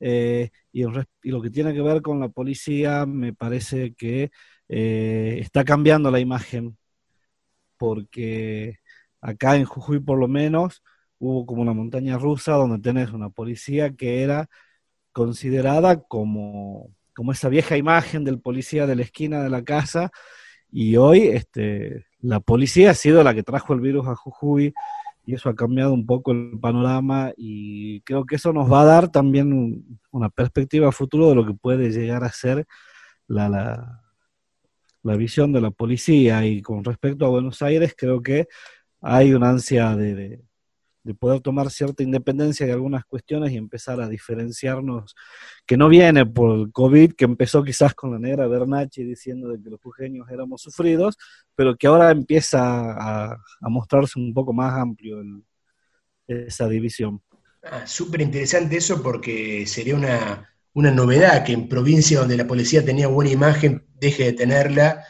[0.00, 0.84] Eh, y,
[1.24, 4.30] lo que tiene que ver con la policía me parece que
[4.68, 6.78] eh, está cambiando la imagen,
[7.76, 8.78] porque
[9.20, 10.82] acá en Jujuy por lo menos
[11.18, 14.48] hubo como una montaña rusa donde tenés una policía que era
[15.12, 20.10] considerada como, como esa vieja imagen del policía de la esquina de la casa
[20.72, 24.74] y hoy este, la policía ha sido la que trajo el virus a Jujuy
[25.24, 28.86] y eso ha cambiado un poco el panorama y creo que eso nos va a
[28.86, 32.66] dar también una perspectiva futuro de lo que puede llegar a ser
[33.26, 34.02] la, la,
[35.02, 36.44] la visión de la policía.
[36.46, 38.48] Y con respecto a Buenos Aires creo que
[39.00, 40.42] hay una ansia de
[41.18, 45.14] poder tomar cierta independencia de algunas cuestiones y empezar a diferenciarnos,
[45.66, 49.62] que no viene por el COVID, que empezó quizás con la negra Bernacci diciendo de
[49.62, 51.16] que los jujeños éramos sufridos,
[51.54, 55.22] pero que ahora empieza a, mostrarse un poco más amplio
[56.26, 57.22] esa división.
[57.62, 63.08] Ah, Súper interesante eso porque sería una, novedad que en provincia donde la policía tenía
[63.08, 65.04] buena imagen deje de tenerla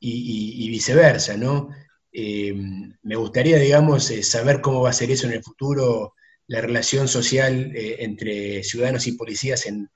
[0.00, 1.70] y, y viceversa, ¿no?
[2.16, 2.54] Eh,
[3.02, 6.14] me gustaría, digamos, eh, saber cómo va a ser eso en el futuro,
[6.46, 9.90] la relación social eh, entre ciudadanos y policías en,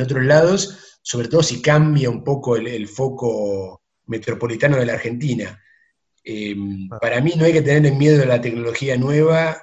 [0.00, 5.62] otros lados, sobre todo si cambia un poco el, foco metropolitano de la Argentina.
[6.98, 9.60] Para mí no hay que tener miedo a la tecnología nueva,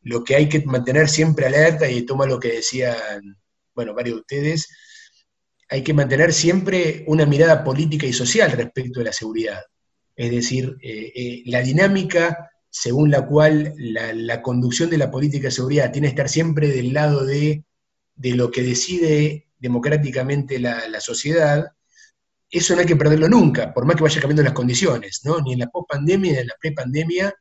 [0.00, 3.36] lo que hay que mantener siempre alerta, y toma lo que decían,
[3.74, 4.68] bueno, varios de ustedes,
[5.68, 9.62] hay que mantener siempre una mirada política y social respecto de la seguridad
[10.16, 15.50] es decir, eh, eh, la dinámica según la cual la, conducción de la política de
[15.50, 17.64] seguridad tiene que estar siempre del lado de,
[18.16, 21.66] lo que decide democráticamente la, sociedad,
[22.50, 25.38] eso no hay que perderlo nunca, por más que vaya cambiando las condiciones, ¿no?
[25.42, 27.34] ni en la post-pandemia, ni en la pre-pandemia,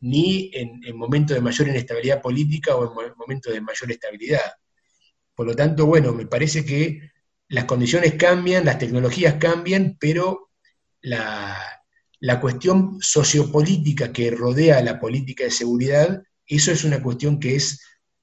[0.00, 4.52] ni en, en momentos de mayor inestabilidad política o en momentos de mayor estabilidad.
[5.34, 7.10] Por lo tanto, bueno, me parece que
[7.48, 10.50] las condiciones cambian, las tecnologías cambian, pero
[11.02, 11.77] la,
[12.20, 17.80] la cuestión sociopolítica que rodea la política de seguridad, eso es una cuestión que es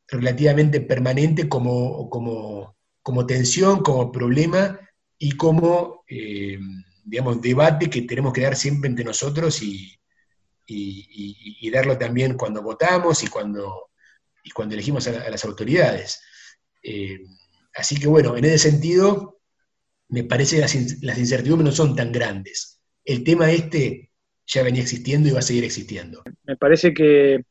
[0.08, 4.80] relativamente permanente como, como, como tensión, como problema
[5.18, 6.60] y como, eh,
[7.06, 9.92] digamos, debate que tenemos que dar siempre entre nosotros y,
[11.72, 13.90] darlo también cuando votamos y cuando,
[14.44, 16.22] y cuando elegimos a, las autoridades.
[16.82, 17.20] Eh,
[17.76, 19.42] así que bueno, en ese sentido,
[20.08, 22.75] me parece que las, las incertidumbres no son tan grandes
[23.06, 24.10] el tema este
[24.48, 26.24] ya venía existiendo y va a seguir existiendo.
[26.44, 27.44] Me parece que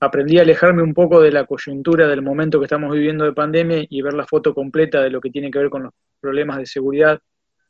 [0.00, 3.84] aprendí a alejarme un poco de la coyuntura del momento que estamos viviendo de pandemia
[3.88, 6.66] y ver la foto completa de lo que tiene que ver con los problemas de
[6.66, 7.20] seguridad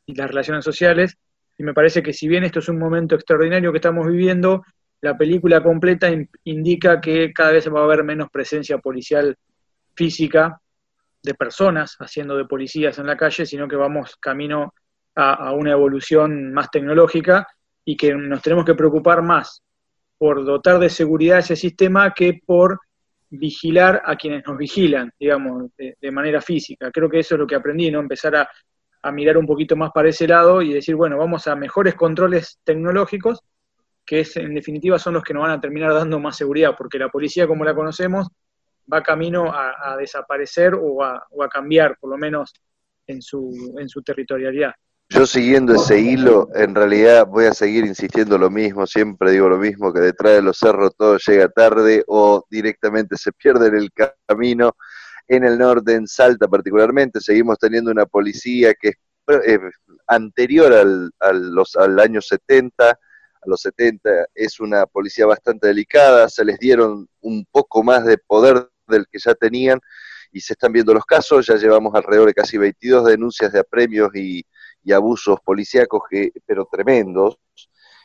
[0.05, 1.17] y las relaciones sociales.
[1.57, 4.63] Y me parece que si bien esto es un momento extraordinario que estamos viviendo,
[5.01, 6.09] la película completa
[6.43, 9.35] indica que cada vez va a haber menos presencia policial
[9.95, 10.61] física
[11.21, 14.73] de personas haciendo de policías en la calle, sino que vamos camino
[15.15, 17.47] a, una evolución más tecnológica
[17.83, 19.63] y que nos tenemos que preocupar más
[20.17, 22.79] por dotar de seguridad ese sistema que por
[23.29, 26.91] vigilar a quienes nos vigilan, digamos, de, manera física.
[26.91, 27.99] Creo que eso es lo que aprendí, ¿no?
[27.99, 28.49] Empezar a,
[29.01, 32.59] a mirar un poquito más para ese lado y decir, bueno, vamos a mejores controles
[32.63, 33.41] tecnológicos,
[34.05, 36.99] que es, en definitiva son los que nos van a terminar dando más seguridad, porque
[36.99, 38.27] la policía como la conocemos
[38.91, 42.53] va camino a, desaparecer o a, cambiar, por lo menos
[43.07, 44.73] en su, en su territorialidad.
[45.13, 49.57] Yo siguiendo ese hilo, en realidad voy a seguir insistiendo lo mismo, siempre digo lo
[49.57, 53.89] mismo, que detrás de los cerros todo llega tarde o directamente se pierde en el
[54.25, 54.77] camino.
[55.27, 58.95] En el norte, en Salta particularmente, seguimos teniendo una policía que es
[59.45, 59.59] eh,
[60.07, 61.11] anterior al,
[61.53, 62.97] los, al año 70, a
[63.45, 68.69] los 70 es una policía bastante delicada, se les dieron un poco más de poder
[68.87, 69.81] del que ya tenían
[70.31, 74.09] y se están viendo los casos, ya llevamos alrededor de casi 22 denuncias de apremios
[74.15, 74.45] y,
[74.89, 77.37] abusos policíacos, que, pero tremendos,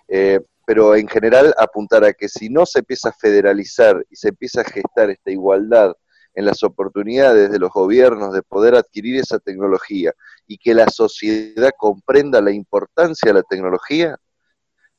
[0.09, 4.29] eh, pero en general apuntar a que si no se empieza a federalizar y se
[4.29, 5.95] empieza a gestar esta igualdad
[6.35, 10.13] en las oportunidades de los gobiernos de poder adquirir esa tecnología
[10.47, 14.17] y que la sociedad comprenda la importancia de la tecnología,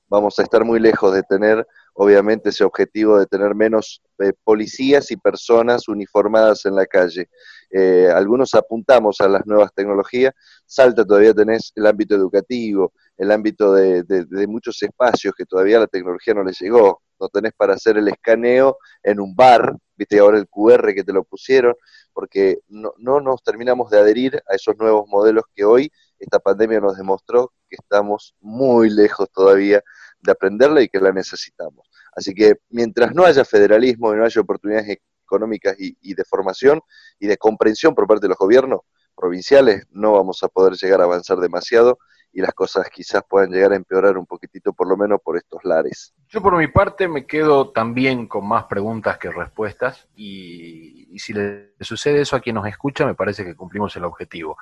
[0.07, 5.09] vamos a estar muy lejos de tener obviamente ese objetivo de tener menos eh, policías
[5.11, 7.30] y personas uniformadas en la calle.
[7.70, 10.34] Eh, algunos apuntamos a las nuevas tecnologías,
[10.65, 14.05] Salta todavía tenés el ámbito educativo, el ámbito de,
[14.47, 18.78] muchos espacios que todavía la tecnología no les llegó, no tenés para hacer el escaneo
[19.03, 21.76] en un bar, viste ahora el QR que te lo pusieron,
[22.13, 26.80] porque no, no nos terminamos de adherir a esos nuevos modelos que hoy esta pandemia
[26.80, 29.84] nos demostró que estamos muy lejos todavía
[30.22, 31.89] de aprenderla y que la necesitamos.
[32.15, 34.97] Así que mientras no haya federalismo y no haya oportunidades
[35.28, 36.82] económicas y, de formación
[37.19, 38.82] y de comprensión por parte de los gobiernos
[39.15, 41.99] provinciales, no vamos a poder llegar a avanzar demasiado
[42.32, 45.63] y las cosas quizás puedan llegar a empeorar un poquitito, por lo menos por estos
[45.63, 46.13] lares.
[46.28, 51.34] Yo por mi parte me quedo también con más preguntas que respuestas y, y si
[51.34, 54.57] le sucede eso a quien nos escucha, me parece que cumplimos el objetivo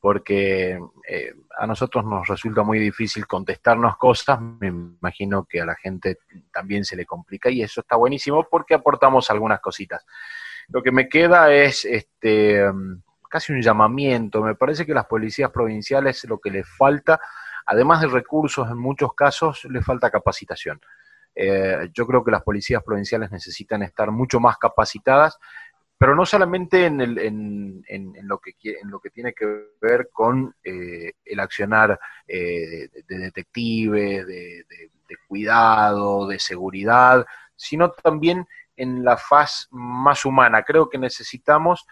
[0.00, 0.78] porque
[1.08, 6.18] eh, a nosotros nos resulta muy difícil contestarnos cosas, me imagino que a la gente
[6.52, 10.04] también se le complica y eso está buenísimo porque aportamos algunas cositas.
[10.68, 12.64] Lo que me queda es este
[13.28, 17.20] casi un llamamiento, me parece que las policías provinciales lo que les falta,
[17.66, 20.80] además de recursos en muchos casos, les falta capacitación.
[21.34, 25.38] Eh, yo creo que las policías provinciales necesitan estar mucho más capacitadas
[25.98, 29.46] pero no solamente en, el, en, en, lo, que, en lo que tiene que
[29.80, 34.64] ver con eh, el accionar eh, de, detective, de,
[35.26, 37.26] cuidado, de seguridad,
[37.56, 38.46] sino también
[38.76, 40.62] en la faz más humana.
[40.62, 41.84] Creo que necesitamos,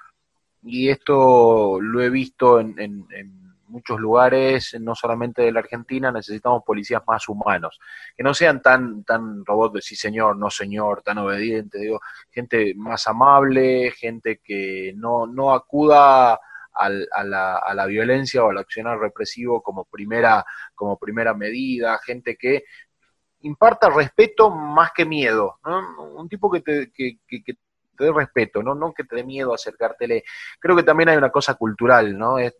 [0.62, 3.45] y esto lo he visto en
[3.76, 7.78] muchos lugares, no solamente de la Argentina, necesitamos policías más humanos,
[8.16, 12.00] que no sean tan, tan robots de sí señor, no señor, tan obediente, digo,
[12.30, 16.40] gente más amable, gente que no, no acuda
[16.72, 21.98] al, a, la, a, la, violencia o al accionar represivo como primera, como primera medida,
[21.98, 22.64] gente que
[23.40, 25.58] imparta respeto más que miedo,
[26.16, 27.54] un tipo que te, que, que, que
[27.97, 28.74] te dé respeto, ¿no?
[28.74, 30.24] no que te dé miedo acercártele.
[30.61, 32.38] Creo que también hay una cosa cultural, ¿no?
[32.38, 32.53] Eh,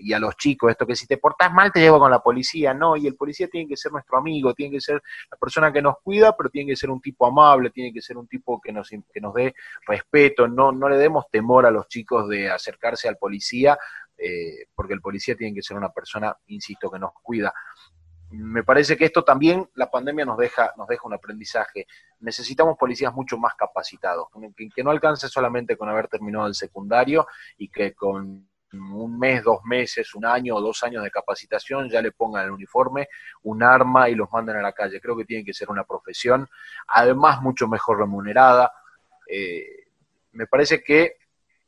[0.00, 2.74] y a los chicos, esto que si te portás mal te llevo con la policía,
[2.74, 5.80] no, y el policía tiene que ser nuestro amigo, tiene que ser la persona que
[5.80, 8.72] nos cuida, pero tiene que ser un tipo amable, tiene que ser un tipo que
[8.72, 9.54] nos, que nos dé
[9.86, 13.78] respeto, no, no le demos temor a los chicos de acercarse al policía,
[14.18, 17.52] eh, porque el policía tiene que ser una persona, insisto, que nos cuida
[18.36, 21.86] me parece que esto también la pandemia nos deja, nos deja un aprendizaje.
[22.20, 24.28] Necesitamos policías mucho más capacitados,
[24.74, 27.26] que, no alcance solamente con haber terminado el secundario
[27.58, 32.02] y que con un mes, dos meses, un año o dos años de capacitación ya
[32.02, 33.08] le pongan el uniforme,
[33.42, 35.00] un arma y los manden a la calle.
[35.00, 36.48] Creo que tiene que ser una profesión,
[36.88, 38.72] además mucho mejor remunerada.
[39.28, 39.86] Eh,
[40.32, 41.16] me parece que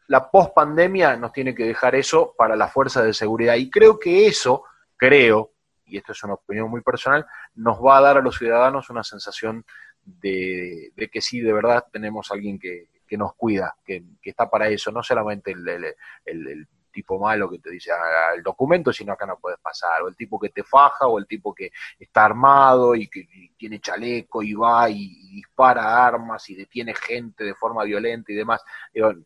[0.08, 4.26] la post-pandemia nos tiene que dejar eso para la fuerza de seguridad y creo que
[4.26, 4.64] eso,
[4.96, 5.52] creo,
[5.88, 9.04] y esto es una opinión muy personal, nos va a dar a los ciudadanos una
[9.04, 9.64] sensación
[10.04, 15.02] de, que sí, de verdad tenemos alguien que, nos cuida, que, está para eso, no
[15.02, 20.02] solamente el tipo malo que te dice ah, el documento, sino acá no puedes pasar,
[20.02, 23.26] o el tipo que te faja, o el tipo que está armado y que
[23.56, 28.62] tiene chaleco y va y, dispara armas y detiene gente de forma violenta y demás.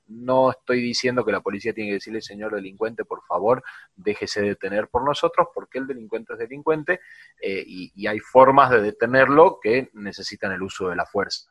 [0.09, 3.63] no estoy diciendo que la policía tiene que decirle, señor delincuente, por favor,
[3.95, 7.01] déjese detener por nosotros, porque el delincuente es delincuente
[7.41, 11.51] eh, y, y hay formas de detenerlo que necesitan el uso de la fuerza,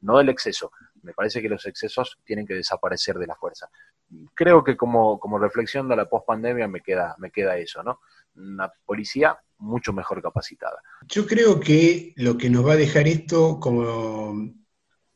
[0.00, 0.72] no del exceso.
[1.08, 3.68] Me parece que los excesos tienen que desaparecer de la fuerza
[4.34, 8.00] creo que como, como reflexión de la pospandemia me queda, me queda eso, ¿no?
[8.36, 10.80] Una policía mucho mejor capacitada.
[11.08, 14.34] Yo creo que lo que nos va a dejar esto como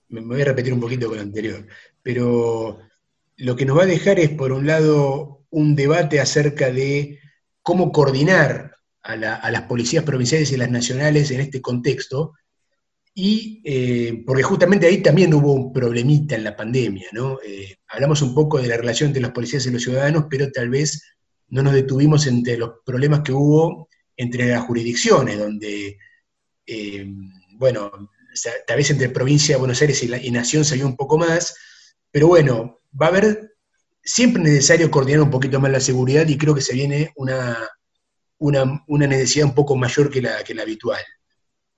[0.09, 1.66] me voy a repetir un poquito con lo anterior,
[2.03, 2.78] pero
[3.36, 7.18] lo que nos va a dejar es, por un lado, un debate acerca de
[7.62, 12.34] cómo coordinar a, las policías provinciales y las nacionales en este contexto,
[13.14, 17.38] y eh, porque justamente ahí también hubo un problemita en la pandemia, ¿no?
[17.44, 20.70] Eh, hablamos un poco de la relación entre las policías y los ciudadanos, pero tal
[20.70, 21.02] vez
[21.48, 25.98] no nos detuvimos entre los problemas que hubo entre las jurisdicciones, donde,
[26.66, 27.06] eh,
[27.56, 27.90] bueno,
[28.66, 31.54] tal vez entre provincia de Buenos Aires y, Nación salió un poco más,
[32.10, 33.54] pero bueno, va a haber
[34.02, 37.58] siempre necesario coordinar un poquito más la seguridad y creo que se viene una,
[38.38, 41.00] una, necesidad un poco mayor que la, que la habitual.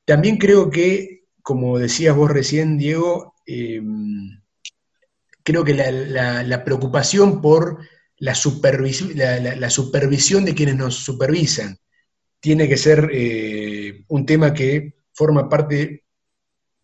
[0.04, 4.40] También creo que, como decías vos recién, Diego, em,
[5.42, 7.80] creo que la, preocupación por
[8.16, 11.78] la, supervisión, la, supervisión de quienes nos supervisan
[12.40, 16.04] tiene que ser eh, un tema que forma parte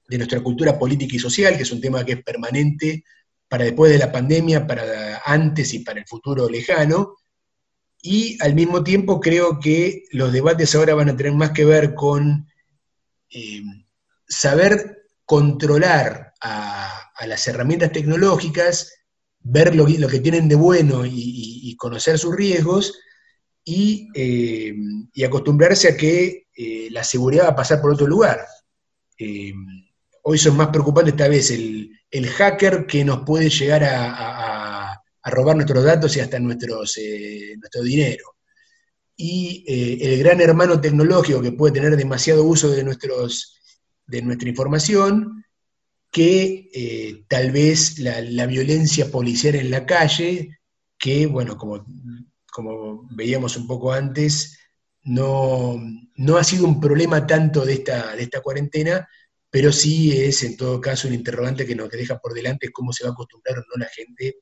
[0.08, 3.02] de nuestra cultura política y social, que es un tema que es permanente
[3.48, 7.16] para después de la pandemia, para antes y para el futuro lejano.
[8.02, 11.94] Y al mismo tiempo creo que los debates ahora van a tener más que ver
[11.94, 12.46] con
[13.30, 13.62] eh,
[14.30, 18.94] saber controlar a, las herramientas tecnológicas,
[19.40, 22.98] ver lo, que tienen de bueno y, conocer sus riesgos,
[23.64, 24.74] y, eh,
[25.26, 28.46] acostumbrarse a que eh, la seguridad va a pasar por otro lugar
[30.22, 31.90] hoy son más preocupantes tal vez el,
[32.26, 38.36] hacker que nos puede llegar a, robar nuestros datos y hasta nuestros, eh, nuestro dinero.
[39.16, 43.59] Y eh, el gran hermano tecnológico que puede tener demasiado uso de, nuestros,
[44.10, 45.44] de nuestra información,
[46.10, 50.58] que eh, tal vez la, violencia policial en la calle,
[50.98, 51.86] que, bueno, como,
[52.52, 54.58] como veíamos un poco antes,
[55.04, 55.80] no,
[56.16, 59.08] no, ha sido un problema tanto de esta, de esta cuarentena,
[59.50, 63.04] pero sí es en todo caso un interrogante que nos deja por delante cómo se
[63.04, 64.36] va a acostumbrar o no la gente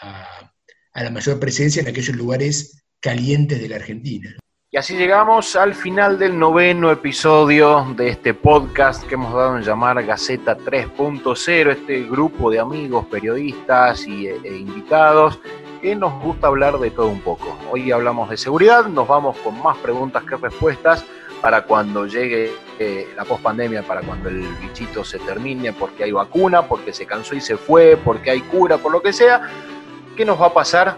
[0.00, 0.52] a,
[0.94, 4.36] la mayor presencia en aquellos lugares calientes de la Argentina.
[4.72, 9.64] Y así llegamos al final del noveno episodio de este podcast que hemos dado en
[9.64, 15.40] llamar Gaceta 3.0, este grupo de amigos, periodistas y, e invitados
[15.82, 17.58] que nos gusta hablar de todo un poco.
[17.72, 21.04] Hoy hablamos de seguridad, nos vamos con más preguntas que respuestas
[21.42, 26.68] para cuando llegue eh, la pospandemia, para cuando el bichito se termine, porque hay vacuna,
[26.68, 29.50] porque se cansó y se fue, porque hay cura, por lo que sea.
[30.16, 30.96] ¿Qué nos va a pasar?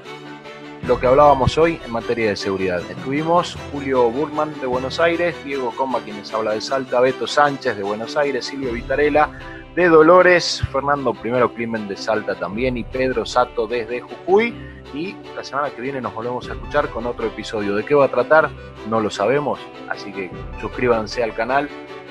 [0.87, 2.83] Lo que hablábamos hoy en materia de seguridad.
[2.91, 7.85] Estuvimos Julio Burman de Buenos Aires, Diego Comba, quienes habla de Salta, Beto Sánchez de
[7.85, 9.31] Buenos Aires, Silvio Vitarela
[9.77, 14.55] de Dolores, Fernando Primero Climen de Salta también y Pedro Sato desde Jujuy
[14.93, 17.77] y la semana que viene nos volvemos a escuchar con otro episodio.
[17.77, 18.51] ¿De qué va a tratar?
[18.89, 20.31] No lo sabemos, así que
[20.61, 21.69] suscríbanse al canal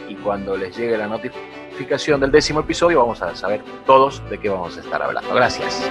[0.07, 4.47] y cuando les llegue la notificación del décimo episodio vamos a saber todos de qué
[4.49, 5.35] vamos a estar hablando.
[5.35, 5.89] Gracias.